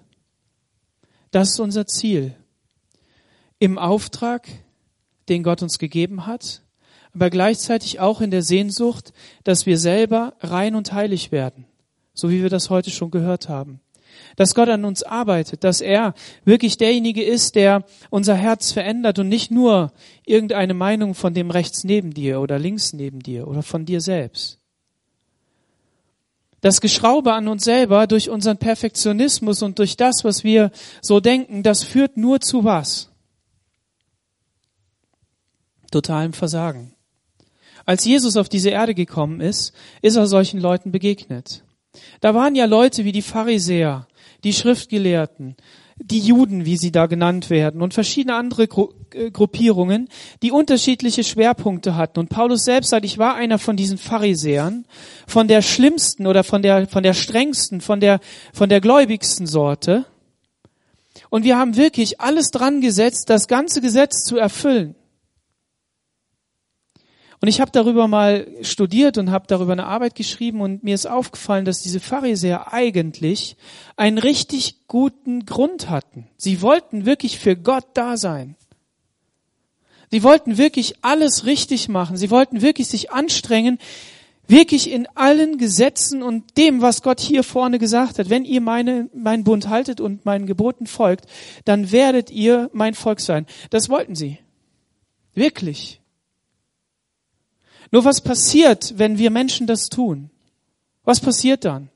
Das 1.31 1.51
ist 1.51 1.61
unser 1.61 1.87
Ziel. 1.87 2.35
Im 3.59 3.79
Auftrag, 3.79 4.49
den 5.29 5.43
Gott 5.43 5.63
uns 5.63 5.79
gegeben 5.79 6.27
hat, 6.27 6.63
aber 7.13 7.29
gleichzeitig 7.29 8.01
auch 8.01 8.21
in 8.21 8.31
der 8.31 8.43
Sehnsucht, 8.43 9.13
dass 9.45 9.67
wir 9.67 9.79
selber 9.79 10.35
rein 10.41 10.75
und 10.75 10.93
heilig 10.93 11.33
werden 11.33 11.67
so 12.15 12.31
wie 12.31 12.43
wir 12.43 12.51
das 12.51 12.71
heute 12.71 12.91
schon 12.91 13.11
gehört 13.11 13.49
haben. 13.49 13.81
Dass 14.37 14.55
Gott 14.55 14.69
an 14.69 14.85
uns 14.85 15.03
arbeitet, 15.03 15.65
dass 15.65 15.81
er 15.81 16.15
wirklich 16.45 16.77
derjenige 16.77 17.23
ist, 17.23 17.55
der 17.55 17.85
unser 18.11 18.35
Herz 18.35 18.73
verändert 18.73 19.19
und 19.19 19.29
nicht 19.29 19.51
nur 19.51 19.93
irgendeine 20.27 20.75
Meinung 20.75 21.15
von 21.15 21.35
dem 21.35 21.51
rechts 21.51 21.85
neben 21.85 22.13
dir 22.13 22.41
oder 22.41 22.59
links 22.59 22.93
neben 22.93 23.21
dir 23.21 23.49
oder 23.49 23.63
von 23.63 23.85
dir 23.87 24.01
selbst. 24.01 24.59
Das 26.63 26.81
Geschraube 26.81 27.33
an 27.33 27.49
uns 27.49 27.65
selber 27.65 28.07
durch 28.07 28.31
unseren 28.31 28.57
Perfektionismus 28.57 29.63
und 29.63 29.81
durch 29.81 29.97
das, 29.97 30.23
was 30.23 30.45
wir 30.45 30.71
so 31.01 31.19
denken, 31.19 31.65
das 31.65 31.83
führt 31.83 32.17
nur 32.17 32.41
zu 32.41 32.63
was? 32.63 33.11
Totalem 35.91 36.33
Versagen. 36.33 36.95
Als 37.85 38.05
Jesus 38.05 38.37
auf 38.37 38.49
diese 38.49 38.71
Erde 38.71 38.95
gekommen 38.95 39.41
ist, 39.41 39.75
ist 40.03 40.15
er 40.15 40.27
solchen 40.29 40.61
Leuten 40.61 40.93
begegnet. 40.93 41.65
Da 42.21 42.35
waren 42.35 42.55
ja 42.55 42.65
Leute 42.65 43.05
wie 43.05 43.13
die 43.13 43.23
Pharisäer, 43.23 44.07
die 44.45 44.53
Schriftgelehrten, 44.53 45.57
die 45.99 46.21
Juden, 46.21 46.65
wie 46.65 46.77
sie 46.77 46.91
da 46.91 47.07
genannt 47.07 47.51
werden, 47.51 47.83
und 47.83 47.95
verschiedene 47.95 48.35
andere 48.35 48.65
äh, 48.65 49.31
Gruppierungen, 49.31 50.09
die 50.43 50.51
unterschiedliche 50.51 51.23
Schwerpunkte 51.23 51.97
hatten. 51.97 52.19
Und 52.19 52.29
Paulus 52.29 52.65
selbst 52.65 52.91
sagt, 52.91 53.05
ich 53.05 53.19
war 53.19 53.35
einer 53.35 53.59
von 53.59 53.77
diesen 53.77 53.99
Pharisäern, 53.99 54.87
von 55.27 55.49
der 55.49 55.63
schlimmsten 55.63 56.27
oder 56.27 56.45
von 56.45 56.63
der, 56.63 56.89
von 56.89 57.03
der 57.03 57.15
strengsten, 57.15 57.81
von 57.81 58.01
der, 58.01 58.21
von 58.53 58.69
der 58.69 58.81
gläubigsten 58.81 59.47
Sorte. 59.47 60.07
Und 61.31 61.45
wir 61.45 61.59
haben 61.59 61.77
wirklich 61.77 62.21
alles 62.21 62.51
dran 62.51 62.81
gesetzt, 62.81 63.31
das 63.31 63.49
ganze 63.49 63.81
Gesetz 63.81 64.25
zu 64.25 64.39
erfüllen. 64.39 64.95
Und 67.43 67.49
ich 67.49 67.61
habe 67.61 67.73
darüber 67.73 68.07
mal 68.07 68.47
studiert 68.63 69.19
und 69.19 69.33
habe 69.33 69.47
darüber 69.49 69.73
eine 69.73 69.87
Arbeit 69.87 70.15
geschrieben 70.15 70.61
und 70.61 70.85
mir 70.85 70.95
ist 70.95 71.07
aufgefallen, 71.07 71.65
dass 71.65 71.83
diese 71.83 71.99
Pharisäer 71.99 72.73
eigentlich 72.73 73.57
einen 73.97 74.19
richtig 74.19 74.87
guten 74.87 75.45
Grund 75.45 75.91
hatten. 75.91 76.29
Sie 76.37 76.63
wollten 76.63 77.05
wirklich 77.05 77.41
für 77.41 77.57
Gott 77.57 77.85
da 77.95 78.17
sein. 78.17 78.55
Sie 80.13 80.23
wollten 80.23 80.57
wirklich 80.57 81.03
alles 81.03 81.45
richtig 81.45 81.89
machen. 81.89 82.17
Sie 82.17 82.31
wollten 82.31 82.63
wirklich 82.63 82.87
sich 82.87 83.11
anstrengen, 83.11 83.79
wirklich 84.47 84.89
in 84.89 85.09
allen 85.17 85.59
Gesetzen 85.59 86.23
und 86.23 86.57
dem, 86.57 86.81
was 86.81 87.03
Gott 87.03 87.19
hier 87.19 87.43
vorne 87.43 87.81
gesagt 87.81 88.21
hat. 88.21 88.31
Wenn 88.31 88.45
ihr 88.45 88.61
meine, 88.61 89.11
meinen 89.15 89.43
Bund 89.43 89.69
haltet 89.69 90.01
und 90.01 90.25
meinen 90.25 90.47
Geboten 90.47 90.87
folgt, 90.87 91.27
dann 91.65 91.91
werdet 91.91 92.31
ihr 92.31 92.71
mein 92.73 92.95
Volk 92.95 93.19
sein. 93.19 93.47
Das 93.71 93.89
wollten 93.89 94.15
sie. 94.15 94.39
Wirklich. 95.35 96.02
Nur 97.93 98.05
was 98.05 98.23
passiert, 98.23 98.95
wenn 98.97 99.19
wir 99.19 99.31
Menschen 99.31 99.67
das 99.67 99.91
tun? 99.91 100.31
Was 101.05 101.21
passiert 101.21 101.65
dann? 101.65 101.91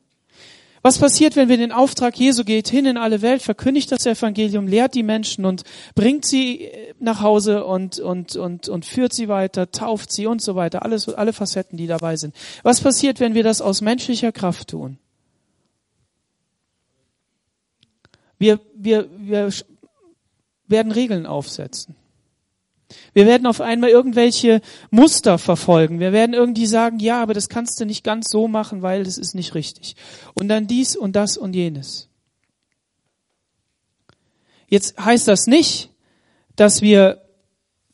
Was 0.83 0.99
passiert, 0.99 1.35
wenn 1.35 1.49
wir 1.49 1.57
den 1.57 1.73
Auftrag 1.73 2.17
Jesu 2.17 2.45
geht 2.45 2.69
hin 2.69 2.87
in 2.87 2.97
alle 2.97 3.21
Welt, 3.21 3.43
verkündigt 3.43 3.91
das 3.91 4.07
Evangelium, 4.07 4.69
lehrt 4.69 4.95
die 4.95 5.03
Menschen 5.03 5.45
und 5.45 5.65
bringt 5.97 6.25
sie 6.25 6.71
nach 7.01 7.23
Hause 7.23 7.65
und, 7.65 7.99
und, 7.99 8.37
und, 8.37 8.69
und 8.69 8.85
führt 8.85 9.13
sie 9.13 9.27
weiter, 9.27 9.73
tauft 9.73 10.13
sie 10.13 10.27
und 10.27 10.41
so 10.41 10.55
weiter, 10.55 10.85
alles, 10.85 11.09
alle 11.09 11.33
Facetten, 11.33 11.77
die 11.77 11.89
dabei 11.89 12.17
sind. 12.17 12.37
Was 12.63 12.81
passiert, 12.81 13.19
wenn 13.19 13.35
wir 13.35 13.43
das 13.43 13.61
aus 13.61 13.81
menschlicher 13.81 14.31
Kraft 14.31 14.69
tun? 14.69 14.99
Wir, 18.39 18.61
wir, 18.77 19.09
wir 19.19 19.51
werden 20.69 20.93
Regeln 20.93 21.27
aufsetzen. 21.27 21.97
Wir 23.15 23.27
werden 23.27 23.47
auf 23.47 23.61
einmal 23.61 23.91
irgendwelche 23.91 24.61
Muster 24.91 25.39
verfolgen. 25.39 25.99
Wir 25.99 26.13
werden 26.13 26.35
irgendwie 26.35 26.67
sagen, 26.67 26.99
ja, 27.01 27.21
aber 27.21 27.35
das 27.35 27.49
kannst 27.49 27.81
du 27.81 27.85
nicht 27.85 28.05
ganz 28.05 28.31
so 28.31 28.47
machen, 28.47 28.83
weil 28.83 29.05
das 29.05 29.19
ist 29.19 29.35
nicht 29.35 29.55
richtig. 29.55 29.97
Und 30.35 30.49
dann 30.49 30.67
dies 30.67 30.97
und 30.97 31.17
das 31.17 31.37
und 31.37 31.55
jenes. 31.55 32.09
Jetzt 34.69 34.99
heißt 34.99 35.29
das 35.29 35.47
nicht, 35.47 35.91
dass 36.57 36.83
wir, 36.83 37.23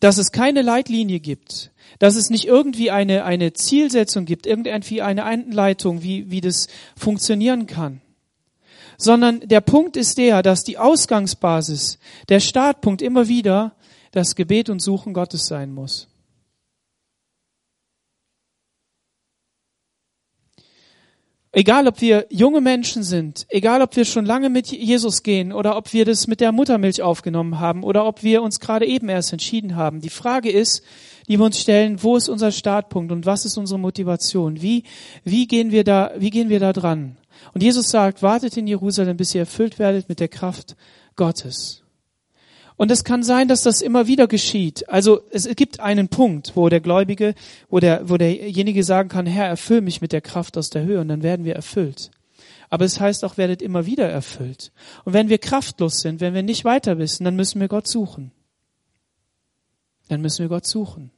dass 0.00 0.18
es 0.18 0.32
keine 0.32 0.62
Leitlinie 0.62 1.20
gibt, 1.20 1.70
dass 1.98 2.16
es 2.16 2.30
nicht 2.30 2.46
irgendwie 2.46 2.90
eine, 2.90 3.24
eine 3.24 3.52
Zielsetzung 3.52 4.24
gibt, 4.24 4.46
irgendwie 4.46 5.02
eine 5.02 5.24
Einleitung, 5.24 6.02
wie, 6.02 6.30
wie 6.30 6.40
das 6.40 6.68
funktionieren 6.96 7.66
kann. 7.66 8.00
Sondern 8.98 9.40
der 9.40 9.60
Punkt 9.60 9.96
ist 9.96 10.18
der, 10.18 10.42
dass 10.42 10.64
die 10.64 10.78
Ausgangsbasis, 10.78 11.98
der 12.28 12.40
Startpunkt 12.40 13.02
immer 13.02 13.28
wieder 13.28 13.74
das 14.12 14.36
Gebet 14.36 14.70
und 14.70 14.80
Suchen 14.80 15.12
Gottes 15.12 15.46
sein 15.46 15.72
muss. 15.72 16.08
Egal, 21.54 21.86
ob 21.86 22.00
wir 22.00 22.26
junge 22.30 22.62
Menschen 22.62 23.02
sind, 23.02 23.44
egal, 23.50 23.82
ob 23.82 23.94
wir 23.94 24.06
schon 24.06 24.24
lange 24.24 24.48
mit 24.48 24.68
Jesus 24.68 25.22
gehen 25.22 25.52
oder 25.52 25.76
ob 25.76 25.92
wir 25.92 26.06
das 26.06 26.26
mit 26.26 26.40
der 26.40 26.50
Muttermilch 26.50 27.02
aufgenommen 27.02 27.60
haben 27.60 27.84
oder 27.84 28.06
ob 28.06 28.22
wir 28.22 28.42
uns 28.42 28.58
gerade 28.58 28.86
eben 28.86 29.10
erst 29.10 29.34
entschieden 29.34 29.76
haben. 29.76 30.00
Die 30.00 30.08
Frage 30.08 30.50
ist, 30.50 30.82
die 31.28 31.38
wir 31.38 31.44
uns 31.44 31.60
stellen, 31.60 32.02
wo 32.02 32.16
ist 32.16 32.30
unser 32.30 32.52
Startpunkt 32.52 33.12
und 33.12 33.26
was 33.26 33.44
ist 33.44 33.58
unsere 33.58 33.78
Motivation? 33.78 34.62
Wie, 34.62 34.84
wie 35.24 35.46
gehen 35.46 35.72
wir 35.72 35.84
da, 35.84 36.12
wie 36.16 36.30
gehen 36.30 36.48
wir 36.48 36.58
da 36.58 36.72
dran? 36.72 37.18
Und 37.52 37.62
Jesus 37.62 37.90
sagt, 37.90 38.22
wartet 38.22 38.56
in 38.56 38.66
Jerusalem, 38.66 39.18
bis 39.18 39.34
ihr 39.34 39.42
erfüllt 39.42 39.78
werdet 39.78 40.08
mit 40.08 40.20
der 40.20 40.28
Kraft 40.28 40.74
Gottes. 41.16 41.81
Und 42.82 42.90
es 42.90 43.04
kann 43.04 43.22
sein, 43.22 43.46
dass 43.46 43.62
das 43.62 43.80
immer 43.80 44.08
wieder 44.08 44.26
geschieht. 44.26 44.88
Also 44.88 45.22
es 45.30 45.46
gibt 45.54 45.78
einen 45.78 46.08
Punkt, 46.08 46.56
wo 46.56 46.68
der 46.68 46.80
Gläubige, 46.80 47.36
wo, 47.70 47.78
der, 47.78 48.08
wo 48.08 48.16
derjenige 48.16 48.82
sagen 48.82 49.08
kann, 49.08 49.24
Herr, 49.24 49.46
erfüll 49.46 49.82
mich 49.82 50.00
mit 50.00 50.10
der 50.10 50.20
Kraft 50.20 50.58
aus 50.58 50.68
der 50.68 50.82
Höhe 50.82 51.00
und 51.00 51.06
dann 51.06 51.22
werden 51.22 51.44
wir 51.44 51.54
erfüllt. 51.54 52.10
Aber 52.70 52.84
es 52.84 52.98
heißt 52.98 53.24
auch, 53.24 53.36
werdet 53.36 53.62
immer 53.62 53.86
wieder 53.86 54.08
erfüllt. 54.08 54.72
Und 55.04 55.12
wenn 55.12 55.28
wir 55.28 55.38
kraftlos 55.38 56.00
sind, 56.00 56.20
wenn 56.20 56.34
wir 56.34 56.42
nicht 56.42 56.64
weiter 56.64 56.98
wissen, 56.98 57.22
dann 57.22 57.36
müssen 57.36 57.60
wir 57.60 57.68
Gott 57.68 57.86
suchen. 57.86 58.32
Dann 60.08 60.20
müssen 60.20 60.40
wir 60.40 60.48
Gott 60.48 60.66
suchen. 60.66 61.12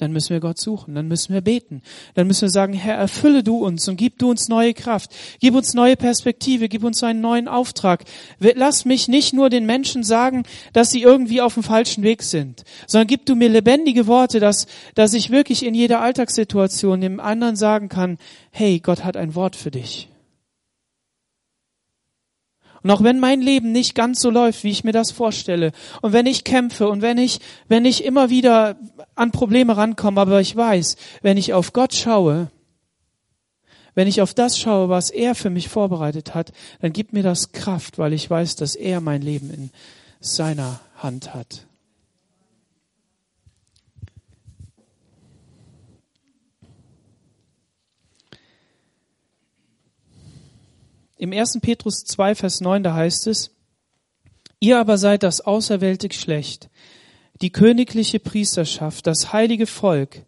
Dann 0.00 0.12
müssen 0.12 0.30
wir 0.30 0.40
Gott 0.40 0.58
suchen, 0.58 0.94
dann 0.94 1.08
müssen 1.08 1.34
wir 1.34 1.42
beten. 1.42 1.82
Dann 2.14 2.26
müssen 2.26 2.42
wir 2.42 2.50
sagen, 2.50 2.72
Herr, 2.72 2.96
erfülle 2.96 3.42
du 3.42 3.58
uns 3.58 3.86
und 3.86 3.96
gib 3.96 4.18
du 4.18 4.30
uns 4.30 4.48
neue 4.48 4.72
Kraft. 4.72 5.14
Gib 5.40 5.54
uns 5.54 5.74
neue 5.74 5.94
Perspektive, 5.94 6.70
gib 6.70 6.84
uns 6.84 7.04
einen 7.04 7.20
neuen 7.20 7.48
Auftrag. 7.48 8.04
Lass 8.38 8.86
mich 8.86 9.08
nicht 9.08 9.34
nur 9.34 9.50
den 9.50 9.66
Menschen 9.66 10.02
sagen, 10.02 10.44
dass 10.72 10.90
sie 10.90 11.02
irgendwie 11.02 11.42
auf 11.42 11.54
dem 11.54 11.62
falschen 11.62 12.02
Weg 12.02 12.22
sind, 12.22 12.64
sondern 12.86 13.08
gib 13.08 13.26
du 13.26 13.34
mir 13.34 13.50
lebendige 13.50 14.06
Worte, 14.06 14.40
dass, 14.40 14.66
dass 14.94 15.12
ich 15.12 15.28
wirklich 15.28 15.64
in 15.66 15.74
jeder 15.74 16.00
Alltagssituation 16.00 17.02
dem 17.02 17.20
anderen 17.20 17.56
sagen 17.56 17.90
kann, 17.90 18.16
hey, 18.50 18.80
Gott 18.80 19.04
hat 19.04 19.18
ein 19.18 19.34
Wort 19.34 19.54
für 19.54 19.70
dich. 19.70 20.08
Und 22.82 22.90
auch 22.90 23.02
wenn 23.02 23.20
mein 23.20 23.40
Leben 23.40 23.72
nicht 23.72 23.94
ganz 23.94 24.20
so 24.20 24.30
läuft, 24.30 24.64
wie 24.64 24.70
ich 24.70 24.84
mir 24.84 24.92
das 24.92 25.10
vorstelle, 25.10 25.72
und 26.00 26.12
wenn 26.12 26.26
ich 26.26 26.44
kämpfe 26.44 26.88
und 26.88 27.02
wenn 27.02 27.18
ich, 27.18 27.40
wenn 27.68 27.84
ich 27.84 28.04
immer 28.04 28.30
wieder 28.30 28.76
an 29.14 29.32
Probleme 29.32 29.76
rankomme, 29.76 30.20
aber 30.20 30.40
ich 30.40 30.56
weiß, 30.56 30.96
wenn 31.22 31.36
ich 31.36 31.52
auf 31.52 31.72
Gott 31.72 31.94
schaue, 31.94 32.50
wenn 33.94 34.08
ich 34.08 34.22
auf 34.22 34.34
das 34.34 34.58
schaue, 34.58 34.88
was 34.88 35.10
er 35.10 35.34
für 35.34 35.50
mich 35.50 35.68
vorbereitet 35.68 36.34
hat, 36.34 36.52
dann 36.80 36.92
gibt 36.92 37.12
mir 37.12 37.22
das 37.22 37.52
Kraft, 37.52 37.98
weil 37.98 38.12
ich 38.12 38.30
weiß, 38.30 38.56
dass 38.56 38.74
er 38.74 39.00
mein 39.00 39.20
Leben 39.20 39.50
in 39.52 39.70
seiner 40.20 40.80
Hand 40.96 41.34
hat. 41.34 41.66
Im 51.20 51.34
1. 51.34 51.58
Petrus 51.60 52.04
2, 52.04 52.34
Vers 52.34 52.62
9, 52.62 52.82
da 52.82 52.94
heißt 52.94 53.26
es, 53.26 53.54
Ihr 54.58 54.78
aber 54.78 54.96
seid 54.96 55.22
das 55.22 55.42
auserwählte 55.42 56.08
Geschlecht, 56.08 56.70
die 57.42 57.50
königliche 57.50 58.18
Priesterschaft, 58.18 59.06
das 59.06 59.30
heilige 59.30 59.66
Volk, 59.66 60.24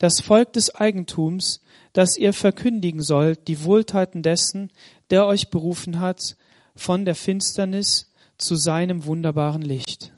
das 0.00 0.20
Volk 0.20 0.52
des 0.52 0.74
Eigentums, 0.74 1.62
das 1.92 2.16
ihr 2.16 2.32
verkündigen 2.32 3.02
sollt, 3.02 3.46
die 3.46 3.62
Wohltaten 3.62 4.24
dessen, 4.24 4.72
der 5.10 5.26
euch 5.26 5.48
berufen 5.48 6.00
hat, 6.00 6.36
von 6.74 7.04
der 7.04 7.14
Finsternis 7.14 8.10
zu 8.36 8.56
seinem 8.56 9.04
wunderbaren 9.04 9.62
Licht. 9.62 10.12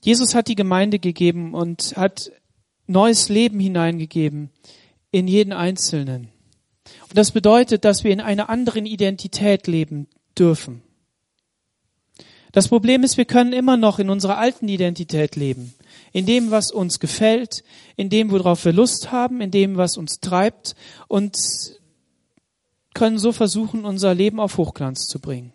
Jesus 0.00 0.34
hat 0.34 0.48
die 0.48 0.54
Gemeinde 0.54 0.98
gegeben 0.98 1.52
und 1.52 1.94
hat 1.98 2.32
neues 2.86 3.28
Leben 3.28 3.60
hineingegeben 3.60 4.50
in 5.10 5.28
jeden 5.28 5.52
Einzelnen. 5.52 6.28
Und 7.08 7.16
das 7.16 7.30
bedeutet, 7.30 7.84
dass 7.84 8.04
wir 8.04 8.12
in 8.12 8.20
einer 8.20 8.48
anderen 8.48 8.86
Identität 8.86 9.66
leben 9.66 10.08
dürfen. 10.38 10.82
Das 12.52 12.68
Problem 12.68 13.02
ist, 13.02 13.16
wir 13.16 13.24
können 13.24 13.52
immer 13.52 13.76
noch 13.76 13.98
in 13.98 14.10
unserer 14.10 14.38
alten 14.38 14.68
Identität 14.68 15.34
leben. 15.34 15.74
In 16.12 16.24
dem, 16.24 16.52
was 16.52 16.70
uns 16.70 17.00
gefällt, 17.00 17.64
in 17.96 18.10
dem, 18.10 18.30
worauf 18.30 18.64
wir 18.64 18.72
Lust 18.72 19.10
haben, 19.10 19.40
in 19.40 19.50
dem, 19.50 19.76
was 19.76 19.96
uns 19.96 20.20
treibt 20.20 20.76
und 21.08 21.36
können 22.94 23.18
so 23.18 23.32
versuchen, 23.32 23.84
unser 23.84 24.14
Leben 24.14 24.38
auf 24.38 24.56
Hochglanz 24.56 25.06
zu 25.06 25.18
bringen. 25.18 25.52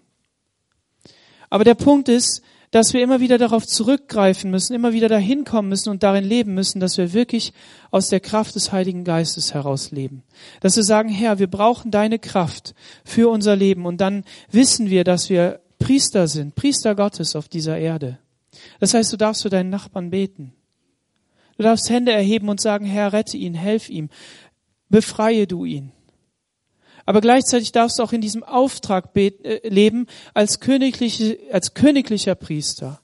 Aber 1.50 1.63
der 1.63 1.76
Punkt 1.76 2.10
ist, 2.10 2.42
dass 2.72 2.94
wir 2.94 3.02
immer 3.02 3.20
wieder 3.20 3.38
darauf 3.38 3.66
zurückgreifen 3.66 4.52
müssen, 4.52 4.74
immer 4.74 4.94
wieder 4.94 5.10
dahin 5.10 5.44
kommen 5.44 5.70
müssen 5.70 5.90
und 5.90 6.04
darin 6.04 6.24
leben 6.24 6.54
müssen, 6.54 6.80
dass 6.80 6.98
wir 6.98 7.14
wirklich 7.14 7.54
aus 7.90 8.10
der 8.10 8.20
Kraft 8.20 8.56
des 8.56 8.72
Heiligen 8.72 9.04
Geistes 9.04 9.54
heraus 9.54 9.92
leben. 9.92 10.24
Dass 10.62 10.76
wir 10.76 10.84
sagen, 10.84 11.10
Herr, 11.10 11.40
wir 11.40 11.48
brauchen 11.48 11.90
deine 11.90 12.20
Kraft 12.20 12.76
für 13.04 13.30
unser 13.30 13.56
Leben 13.56 13.86
und 13.86 14.00
dann 14.02 14.24
wissen 14.52 14.90
wir, 14.90 15.04
dass 15.04 15.30
wir 15.30 15.62
Priester 15.80 16.28
sind, 16.28 16.56
Priester 16.56 16.94
Gottes 16.94 17.36
auf 17.36 17.48
dieser 17.48 17.78
Erde. 17.78 18.20
Das 18.80 18.94
heißt, 18.94 19.12
du 19.12 19.18
darfst 19.18 19.42
für 19.42 19.50
deinen 19.50 19.70
Nachbarn 19.70 20.10
beten. 20.12 20.54
Du 21.58 21.64
darfst 21.64 21.90
Hände 21.90 22.12
erheben 22.12 22.50
und 22.50 22.62
sagen, 22.62 22.86
Herr, 22.86 23.14
rette 23.14 23.38
ihn, 23.38 23.54
helf 23.54 23.90
ihm, 23.90 24.10
befreie 24.90 25.48
du 25.48 25.66
ihn. 25.66 25.92
Aber 27.10 27.22
gleichzeitig 27.22 27.72
darfst 27.72 27.98
du 27.98 28.04
auch 28.04 28.13
in 28.13 28.22
diesem 28.22 28.43
Auftrag 28.43 29.15
äh, 29.15 29.67
leben 29.67 30.06
als, 30.36 30.60
königliche, 30.60 31.39
als 31.52 31.74
königlicher 31.74 32.36
Priester. 32.36 33.02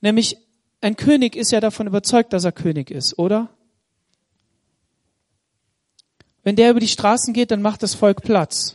Nämlich 0.00 0.38
ein 0.80 0.96
König 0.96 1.36
ist 1.36 1.52
ja 1.52 1.60
davon 1.60 1.86
überzeugt, 1.86 2.32
dass 2.32 2.42
er 2.42 2.50
König 2.50 2.90
ist, 2.90 3.16
oder? 3.16 3.48
Wenn 6.42 6.56
der 6.56 6.72
über 6.72 6.80
die 6.80 6.88
Straßen 6.88 7.32
geht, 7.32 7.52
dann 7.52 7.62
macht 7.62 7.84
das 7.84 7.94
Volk 7.94 8.22
Platz. 8.22 8.74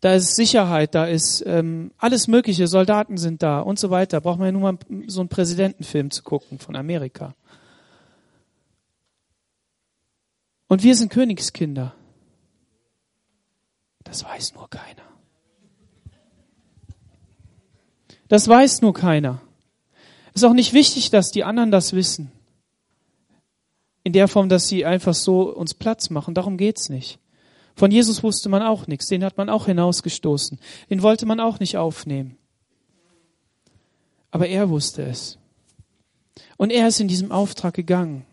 Da 0.00 0.14
ist 0.16 0.34
Sicherheit, 0.34 0.96
da 0.96 1.04
ist 1.04 1.44
ähm, 1.46 1.92
alles 1.98 2.26
Mögliche, 2.26 2.66
Soldaten 2.66 3.16
sind 3.16 3.44
da 3.44 3.60
und 3.60 3.78
so 3.78 3.90
weiter. 3.90 4.20
Braucht 4.20 4.40
man 4.40 4.46
ja 4.46 4.52
nur 4.52 4.72
mal 4.72 4.78
so 5.06 5.20
einen 5.20 5.28
Präsidentenfilm 5.28 6.10
zu 6.10 6.24
gucken 6.24 6.58
von 6.58 6.74
Amerika. 6.74 7.36
Und 10.66 10.82
wir 10.82 10.96
sind 10.96 11.12
Königskinder. 11.12 11.94
Das 14.10 14.24
weiß 14.24 14.54
nur 14.54 14.68
keiner. 14.68 15.04
Das 18.26 18.48
weiß 18.48 18.82
nur 18.82 18.92
keiner. 18.92 19.40
Ist 20.34 20.44
auch 20.44 20.52
nicht 20.52 20.72
wichtig, 20.72 21.10
dass 21.10 21.30
die 21.30 21.44
anderen 21.44 21.70
das 21.70 21.92
wissen. 21.92 22.32
In 24.02 24.12
der 24.12 24.26
Form, 24.26 24.48
dass 24.48 24.66
sie 24.66 24.84
einfach 24.84 25.14
so 25.14 25.54
uns 25.54 25.74
Platz 25.74 26.10
machen. 26.10 26.34
Darum 26.34 26.56
geht's 26.56 26.88
nicht. 26.88 27.20
Von 27.76 27.92
Jesus 27.92 28.24
wusste 28.24 28.48
man 28.48 28.62
auch 28.62 28.88
nichts. 28.88 29.06
Den 29.06 29.22
hat 29.22 29.36
man 29.36 29.48
auch 29.48 29.66
hinausgestoßen. 29.66 30.58
Den 30.90 31.02
wollte 31.02 31.24
man 31.24 31.38
auch 31.38 31.60
nicht 31.60 31.76
aufnehmen. 31.76 32.36
Aber 34.32 34.48
er 34.48 34.70
wusste 34.70 35.04
es. 35.04 35.38
Und 36.56 36.72
er 36.72 36.88
ist 36.88 36.98
in 36.98 37.06
diesem 37.06 37.30
Auftrag 37.30 37.74
gegangen. 37.74 38.26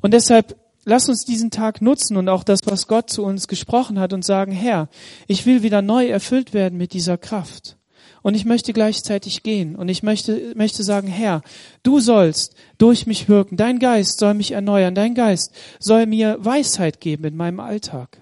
Und 0.00 0.14
deshalb 0.14 0.56
lass 0.88 1.08
uns 1.08 1.24
diesen 1.24 1.50
Tag 1.50 1.82
nutzen 1.82 2.16
und 2.16 2.28
auch 2.28 2.42
das, 2.42 2.60
was 2.64 2.88
Gott 2.88 3.10
zu 3.10 3.22
uns 3.22 3.46
gesprochen 3.46 4.00
hat 4.00 4.12
und 4.12 4.24
sagen, 4.24 4.52
Herr, 4.52 4.88
ich 5.26 5.44
will 5.44 5.62
wieder 5.62 5.82
neu 5.82 6.06
erfüllt 6.06 6.54
werden 6.54 6.78
mit 6.78 6.94
dieser 6.94 7.18
Kraft. 7.18 7.76
Und 8.22 8.34
ich 8.34 8.46
möchte 8.46 8.72
gleichzeitig 8.72 9.42
gehen 9.42 9.76
und 9.76 9.88
ich 9.88 10.02
möchte, 10.02 10.54
möchte 10.56 10.82
sagen, 10.82 11.06
Herr, 11.06 11.42
du 11.82 12.00
sollst 12.00 12.54
durch 12.78 13.06
mich 13.06 13.28
wirken. 13.28 13.56
Dein 13.56 13.78
Geist 13.78 14.18
soll 14.18 14.34
mich 14.34 14.52
erneuern. 14.52 14.94
Dein 14.94 15.14
Geist 15.14 15.52
soll 15.78 16.06
mir 16.06 16.36
Weisheit 16.44 17.00
geben 17.00 17.24
in 17.24 17.36
meinem 17.36 17.60
Alltag. 17.60 18.20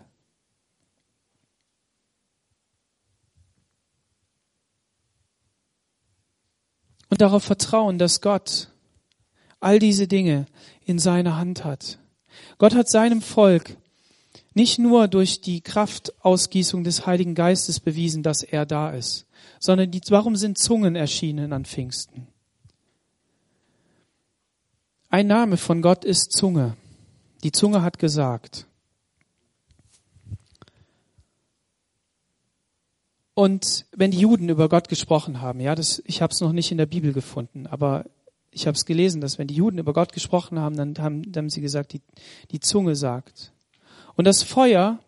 Und 7.08 7.20
darauf 7.20 7.44
vertrauen, 7.44 7.98
dass 7.98 8.20
Gott 8.20 8.68
all 9.60 9.78
diese 9.78 10.08
Dinge 10.08 10.46
in 10.84 10.98
seiner 10.98 11.36
Hand 11.36 11.64
hat. 11.64 11.98
Gott 12.58 12.74
hat 12.74 12.88
seinem 12.88 13.20
Volk 13.20 13.76
nicht 14.54 14.78
nur 14.78 15.08
durch 15.08 15.42
die 15.42 15.60
Kraftausgießung 15.60 16.82
des 16.82 17.06
Heiligen 17.06 17.34
Geistes 17.34 17.78
bewiesen, 17.78 18.22
dass 18.22 18.42
er 18.42 18.64
da 18.64 18.90
ist, 18.90 19.26
sondern 19.60 19.90
die, 19.90 20.00
warum 20.08 20.36
sind 20.36 20.56
Zungen 20.56 20.96
erschienen 20.96 21.52
an 21.52 21.66
Pfingsten? 21.66 22.26
Ein 25.10 25.26
Name 25.26 25.56
von 25.56 25.82
Gott 25.82 26.04
ist 26.04 26.32
Zunge. 26.32 26.76
Die 27.42 27.52
Zunge 27.52 27.82
hat 27.82 27.98
gesagt. 27.98 28.66
Und 33.34 33.84
wenn 33.94 34.10
die 34.10 34.20
Juden 34.20 34.48
über 34.48 34.70
Gott 34.70 34.88
gesprochen 34.88 35.42
haben, 35.42 35.60
ja, 35.60 35.74
das, 35.74 36.02
ich 36.06 36.22
habe 36.22 36.32
es 36.32 36.40
noch 36.40 36.52
nicht 36.52 36.72
in 36.72 36.78
der 36.78 36.86
Bibel 36.86 37.12
gefunden, 37.12 37.66
aber 37.66 38.06
ich 38.56 38.66
habe 38.66 38.74
es 38.74 38.86
gelesen, 38.86 39.20
dass 39.20 39.38
wenn 39.38 39.48
die 39.48 39.54
Juden 39.54 39.76
über 39.76 39.92
Gott 39.92 40.14
gesprochen 40.14 40.58
haben, 40.58 40.76
dann 40.76 40.94
haben, 40.98 41.30
dann 41.30 41.44
haben 41.44 41.50
sie 41.50 41.60
gesagt, 41.60 41.92
die, 41.92 42.00
die 42.52 42.60
Zunge 42.60 42.96
sagt. 42.96 43.52
Und 44.14 44.24
das 44.24 44.42
Feuer 44.42 44.98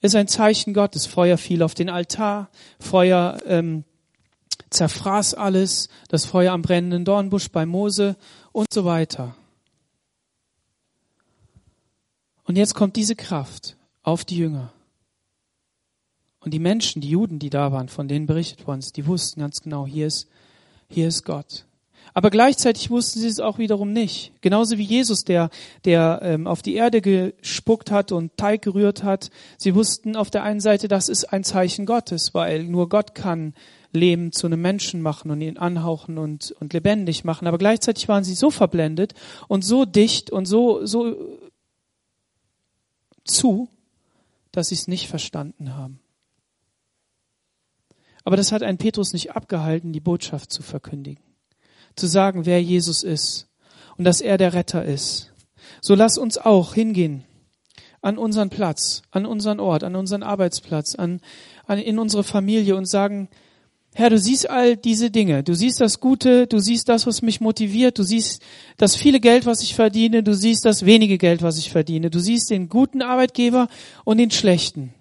ist 0.00 0.14
ein 0.14 0.28
Zeichen 0.28 0.72
Gottes. 0.72 1.06
Feuer 1.06 1.36
fiel 1.36 1.64
auf 1.64 1.74
den 1.74 1.90
Altar, 1.90 2.48
Feuer 2.78 3.40
ähm, 3.44 3.82
zerfraß 4.70 5.34
alles, 5.34 5.88
das 6.08 6.26
Feuer 6.26 6.52
am 6.52 6.62
brennenden 6.62 7.04
Dornbusch 7.04 7.50
bei 7.50 7.66
Mose 7.66 8.16
und 8.52 8.72
so 8.72 8.84
weiter. 8.84 9.34
Und 12.44 12.56
jetzt 12.56 12.74
kommt 12.74 12.94
diese 12.94 13.16
Kraft 13.16 13.76
auf 14.04 14.24
die 14.24 14.36
Jünger. 14.36 14.72
Und 16.38 16.54
die 16.54 16.60
Menschen, 16.60 17.02
die 17.02 17.10
Juden, 17.10 17.40
die 17.40 17.50
da 17.50 17.72
waren, 17.72 17.88
von 17.88 18.06
denen 18.06 18.26
berichtet 18.26 18.64
worden 18.68 18.78
ist, 18.78 18.96
die 18.96 19.06
wussten 19.06 19.40
ganz 19.40 19.60
genau, 19.60 19.88
hier 19.88 20.06
ist, 20.06 20.28
hier 20.88 21.08
ist 21.08 21.24
Gott. 21.24 21.66
Aber 22.14 22.30
gleichzeitig 22.30 22.90
wussten 22.90 23.20
sie 23.20 23.28
es 23.28 23.40
auch 23.40 23.58
wiederum 23.58 23.92
nicht. 23.92 24.32
Genauso 24.42 24.76
wie 24.76 24.82
Jesus, 24.82 25.24
der, 25.24 25.48
der 25.84 26.20
ähm, 26.22 26.46
auf 26.46 26.60
die 26.60 26.74
Erde 26.74 27.00
gespuckt 27.00 27.90
hat 27.90 28.12
und 28.12 28.36
Teig 28.36 28.62
gerührt 28.62 29.02
hat. 29.02 29.30
Sie 29.56 29.74
wussten 29.74 30.14
auf 30.16 30.30
der 30.30 30.42
einen 30.42 30.60
Seite, 30.60 30.88
das 30.88 31.08
ist 31.08 31.32
ein 31.32 31.42
Zeichen 31.42 31.86
Gottes, 31.86 32.34
weil 32.34 32.64
nur 32.64 32.88
Gott 32.88 33.14
kann 33.14 33.54
Leben 33.92 34.32
zu 34.32 34.46
einem 34.46 34.60
Menschen 34.60 35.00
machen 35.00 35.30
und 35.30 35.40
ihn 35.40 35.56
anhauchen 35.56 36.18
und, 36.18 36.52
und 36.60 36.72
lebendig 36.74 37.24
machen. 37.24 37.46
Aber 37.46 37.58
gleichzeitig 37.58 38.08
waren 38.08 38.24
sie 38.24 38.34
so 38.34 38.50
verblendet 38.50 39.14
und 39.48 39.64
so 39.64 39.86
dicht 39.86 40.30
und 40.30 40.44
so, 40.44 40.84
so 40.84 41.16
zu, 43.24 43.68
dass 44.50 44.68
sie 44.68 44.74
es 44.74 44.86
nicht 44.86 45.08
verstanden 45.08 45.74
haben. 45.76 46.00
Aber 48.24 48.36
das 48.36 48.52
hat 48.52 48.62
einen 48.62 48.78
Petrus 48.78 49.14
nicht 49.14 49.34
abgehalten, 49.34 49.92
die 49.92 50.00
Botschaft 50.00 50.52
zu 50.52 50.62
verkündigen 50.62 51.31
zu 51.96 52.06
sagen, 52.06 52.46
wer 52.46 52.62
Jesus 52.62 53.02
ist 53.02 53.48
und 53.96 54.04
dass 54.04 54.20
er 54.20 54.38
der 54.38 54.54
Retter 54.54 54.84
ist. 54.84 55.32
So 55.80 55.94
lass 55.94 56.18
uns 56.18 56.38
auch 56.38 56.74
hingehen 56.74 57.24
an 58.00 58.18
unseren 58.18 58.50
Platz, 58.50 59.02
an 59.10 59.26
unseren 59.26 59.60
Ort, 59.60 59.84
an 59.84 59.94
unseren 59.94 60.22
Arbeitsplatz, 60.22 60.96
an, 60.96 61.20
an 61.66 61.78
in 61.78 61.98
unsere 61.98 62.24
Familie 62.24 62.76
und 62.76 62.86
sagen, 62.86 63.28
Herr, 63.94 64.08
du 64.08 64.18
siehst 64.18 64.48
all 64.48 64.76
diese 64.76 65.10
Dinge. 65.10 65.42
Du 65.42 65.54
siehst 65.54 65.80
das 65.80 66.00
Gute, 66.00 66.46
du 66.46 66.58
siehst 66.58 66.88
das, 66.88 67.06
was 67.06 67.20
mich 67.20 67.40
motiviert, 67.40 67.98
du 67.98 68.02
siehst 68.02 68.42
das 68.78 68.96
viele 68.96 69.20
Geld, 69.20 69.44
was 69.44 69.62
ich 69.62 69.74
verdiene, 69.74 70.22
du 70.22 70.34
siehst 70.34 70.64
das 70.64 70.86
wenige 70.86 71.18
Geld, 71.18 71.42
was 71.42 71.58
ich 71.58 71.70
verdiene. 71.70 72.08
Du 72.10 72.18
siehst 72.18 72.50
den 72.50 72.68
guten 72.70 73.02
Arbeitgeber 73.02 73.68
und 74.04 74.16
den 74.16 74.30
schlechten. 74.30 74.94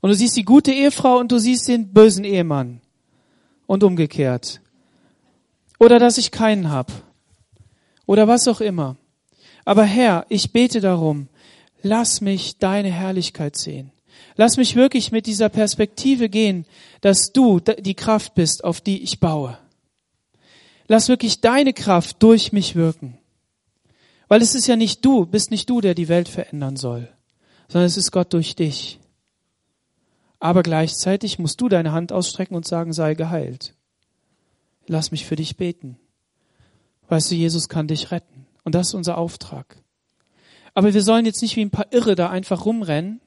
Und 0.00 0.10
du 0.10 0.14
siehst 0.16 0.36
die 0.36 0.44
gute 0.44 0.70
Ehefrau 0.70 1.18
und 1.18 1.32
du 1.32 1.38
siehst 1.38 1.66
den 1.66 1.92
bösen 1.92 2.24
Ehemann. 2.24 2.80
Und 3.66 3.82
umgekehrt 3.82 4.60
oder 5.78 5.98
dass 5.98 6.18
ich 6.18 6.30
keinen 6.30 6.70
habe 6.70 6.92
oder 8.06 8.28
was 8.28 8.48
auch 8.48 8.60
immer. 8.60 8.96
Aber 9.64 9.84
Herr, 9.84 10.26
ich 10.28 10.52
bete 10.52 10.80
darum, 10.80 11.28
lass 11.82 12.20
mich 12.20 12.58
deine 12.58 12.90
Herrlichkeit 12.90 13.56
sehen. 13.56 13.90
Lass 14.36 14.56
mich 14.56 14.76
wirklich 14.76 15.12
mit 15.12 15.26
dieser 15.26 15.48
Perspektive 15.48 16.28
gehen, 16.28 16.66
dass 17.00 17.32
du 17.32 17.60
die 17.60 17.94
Kraft 17.94 18.34
bist, 18.34 18.64
auf 18.64 18.80
die 18.80 19.02
ich 19.02 19.20
baue. 19.20 19.58
Lass 20.86 21.08
wirklich 21.08 21.40
deine 21.40 21.72
Kraft 21.72 22.22
durch 22.22 22.52
mich 22.52 22.74
wirken. 22.74 23.18
Weil 24.28 24.42
es 24.42 24.54
ist 24.54 24.66
ja 24.66 24.76
nicht 24.76 25.04
du, 25.04 25.26
bist 25.26 25.50
nicht 25.50 25.70
du, 25.70 25.80
der 25.80 25.94
die 25.94 26.08
Welt 26.08 26.28
verändern 26.28 26.76
soll, 26.76 27.08
sondern 27.68 27.86
es 27.86 27.96
ist 27.96 28.10
Gott 28.10 28.32
durch 28.32 28.56
dich. 28.56 28.98
Aber 30.40 30.62
gleichzeitig 30.62 31.38
musst 31.38 31.60
du 31.60 31.68
deine 31.68 31.92
Hand 31.92 32.12
ausstrecken 32.12 32.56
und 32.56 32.66
sagen, 32.66 32.92
sei 32.92 33.14
geheilt 33.14 33.74
lass 34.86 35.10
mich 35.10 35.26
für 35.26 35.36
dich 35.36 35.56
beten. 35.56 35.98
Weißt 37.08 37.30
du, 37.30 37.34
Jesus 37.34 37.68
kann 37.68 37.88
dich 37.88 38.10
retten. 38.10 38.46
Und 38.64 38.74
das 38.74 38.88
ist 38.88 38.94
unser 38.94 39.18
Auftrag. 39.18 39.76
Aber 40.74 40.92
wir 40.94 41.02
sollen 41.02 41.26
jetzt 41.26 41.42
nicht 41.42 41.56
wie 41.56 41.64
ein 41.64 41.70
paar 41.70 41.92
Irre 41.92 42.14
da 42.14 42.30
einfach 42.30 42.64
rumrennen, 42.64 43.20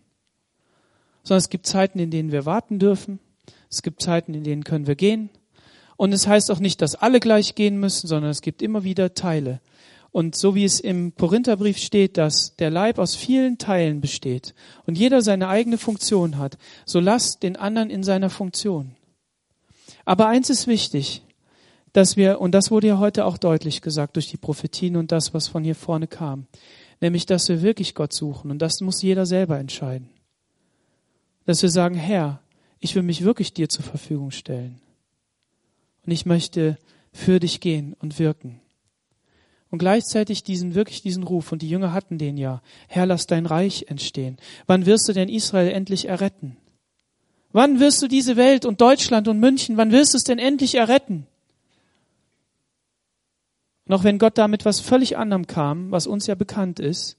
sondern 1.23 1.39
es 1.39 1.49
gibt 1.49 1.67
Zeiten, 1.67 1.99
in 1.99 2.11
denen 2.11 2.31
wir 2.31 2.45
warten 2.45 2.79
dürfen. 2.79 3.19
Es 3.69 3.81
gibt 3.81 4.01
Zeiten, 4.01 4.33
in 4.33 4.43
denen 4.43 4.63
können 4.63 4.87
wir 4.87 4.95
gehen. 4.95 5.29
Und 5.95 6.13
es 6.13 6.27
heißt 6.27 6.51
auch 6.51 6.59
nicht, 6.59 6.81
dass 6.81 6.95
alle 6.95 7.19
gleich 7.19 7.55
gehen 7.55 7.79
müssen, 7.79 8.07
sondern 8.07 8.31
es 8.31 8.41
gibt 8.41 8.61
immer 8.61 8.83
wieder 8.83 9.13
Teile. 9.13 9.61
Und 10.11 10.35
so 10.35 10.55
wie 10.55 10.63
es 10.63 10.79
im 10.79 11.15
Korintherbrief 11.15 11.77
steht, 11.77 12.17
dass 12.17 12.55
der 12.55 12.69
Leib 12.69 12.97
aus 12.97 13.15
vielen 13.15 13.57
Teilen 13.57 14.01
besteht 14.01 14.55
und 14.85 14.97
jeder 14.97 15.21
seine 15.21 15.47
eigene 15.47 15.77
Funktion 15.77 16.37
hat, 16.37 16.57
so 16.85 16.99
lasst 16.99 17.43
den 17.43 17.55
anderen 17.55 17.89
in 17.89 18.03
seiner 18.03 18.29
Funktion. 18.29 18.95
Aber 20.05 20.27
eins 20.27 20.49
ist 20.49 20.67
wichtig, 20.67 21.23
dass 21.97 22.15
wir, 22.15 22.39
und 22.39 22.51
das 22.51 22.69
wurde 22.69 22.85
ja 22.85 22.99
heute 22.99 23.25
auch 23.25 23.39
deutlich 23.39 23.81
gesagt 23.81 24.17
durch 24.17 24.29
die 24.29 24.37
Prophetien 24.37 24.97
und 24.97 25.11
das, 25.11 25.33
was 25.33 25.47
von 25.47 25.63
hier 25.63 25.73
vorne 25.73 26.05
kam, 26.05 26.45
nämlich, 27.01 27.25
dass 27.25 27.49
wir 27.49 27.63
wirklich 27.63 27.95
Gott 27.95 28.13
suchen 28.13 28.51
und 28.51 28.61
das 28.61 28.81
muss 28.81 29.01
jeder 29.01 29.25
selber 29.25 29.57
entscheiden. 29.57 30.11
Dass 31.47 31.63
wir 31.63 31.71
sagen, 31.71 31.95
Herr, 31.95 32.39
ich 32.79 32.93
will 32.93 33.01
mich 33.01 33.23
wirklich 33.23 33.51
dir 33.51 33.67
zur 33.67 33.83
Verfügung 33.83 34.29
stellen. 34.29 34.79
Und 36.05 36.11
ich 36.11 36.27
möchte 36.27 36.77
für 37.11 37.39
dich 37.39 37.61
gehen 37.61 37.95
und 37.97 38.19
wirken. 38.19 38.61
Und 39.71 39.79
gleichzeitig 39.79 40.43
diesen, 40.43 40.75
wirklich 40.75 41.01
diesen 41.01 41.23
Ruf, 41.23 41.51
und 41.51 41.63
die 41.63 41.69
Jünger 41.69 41.93
hatten 41.93 42.19
den 42.19 42.37
ja, 42.37 42.61
Herr, 42.87 43.07
lass 43.07 43.25
dein 43.25 43.47
Reich 43.47 43.85
entstehen. 43.87 44.37
Wann 44.67 44.85
wirst 44.85 45.09
du 45.09 45.13
denn 45.13 45.29
Israel 45.29 45.71
endlich 45.71 46.07
erretten? 46.07 46.57
Wann 47.51 47.79
wirst 47.79 48.03
du 48.03 48.07
diese 48.07 48.35
Welt 48.37 48.65
und 48.67 48.81
Deutschland 48.81 49.27
und 49.27 49.39
München, 49.39 49.77
wann 49.77 49.91
wirst 49.91 50.13
du 50.13 50.17
es 50.17 50.25
denn 50.25 50.37
endlich 50.37 50.75
erretten? 50.75 51.25
Auch 53.89 54.03
wenn 54.03 54.19
Gott 54.19 54.37
damit 54.37 54.65
was 54.65 54.79
völlig 54.79 55.17
anderem 55.17 55.47
kam, 55.47 55.91
was 55.91 56.07
uns 56.07 56.27
ja 56.27 56.35
bekannt 56.35 56.79
ist, 56.79 57.17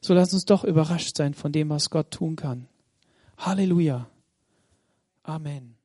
so 0.00 0.14
lass 0.14 0.32
uns 0.32 0.44
doch 0.44 0.64
überrascht 0.64 1.16
sein 1.16 1.34
von 1.34 1.52
dem, 1.52 1.70
was 1.70 1.90
Gott 1.90 2.10
tun 2.10 2.36
kann. 2.36 2.68
Halleluja. 3.36 4.06
Amen. 5.24 5.77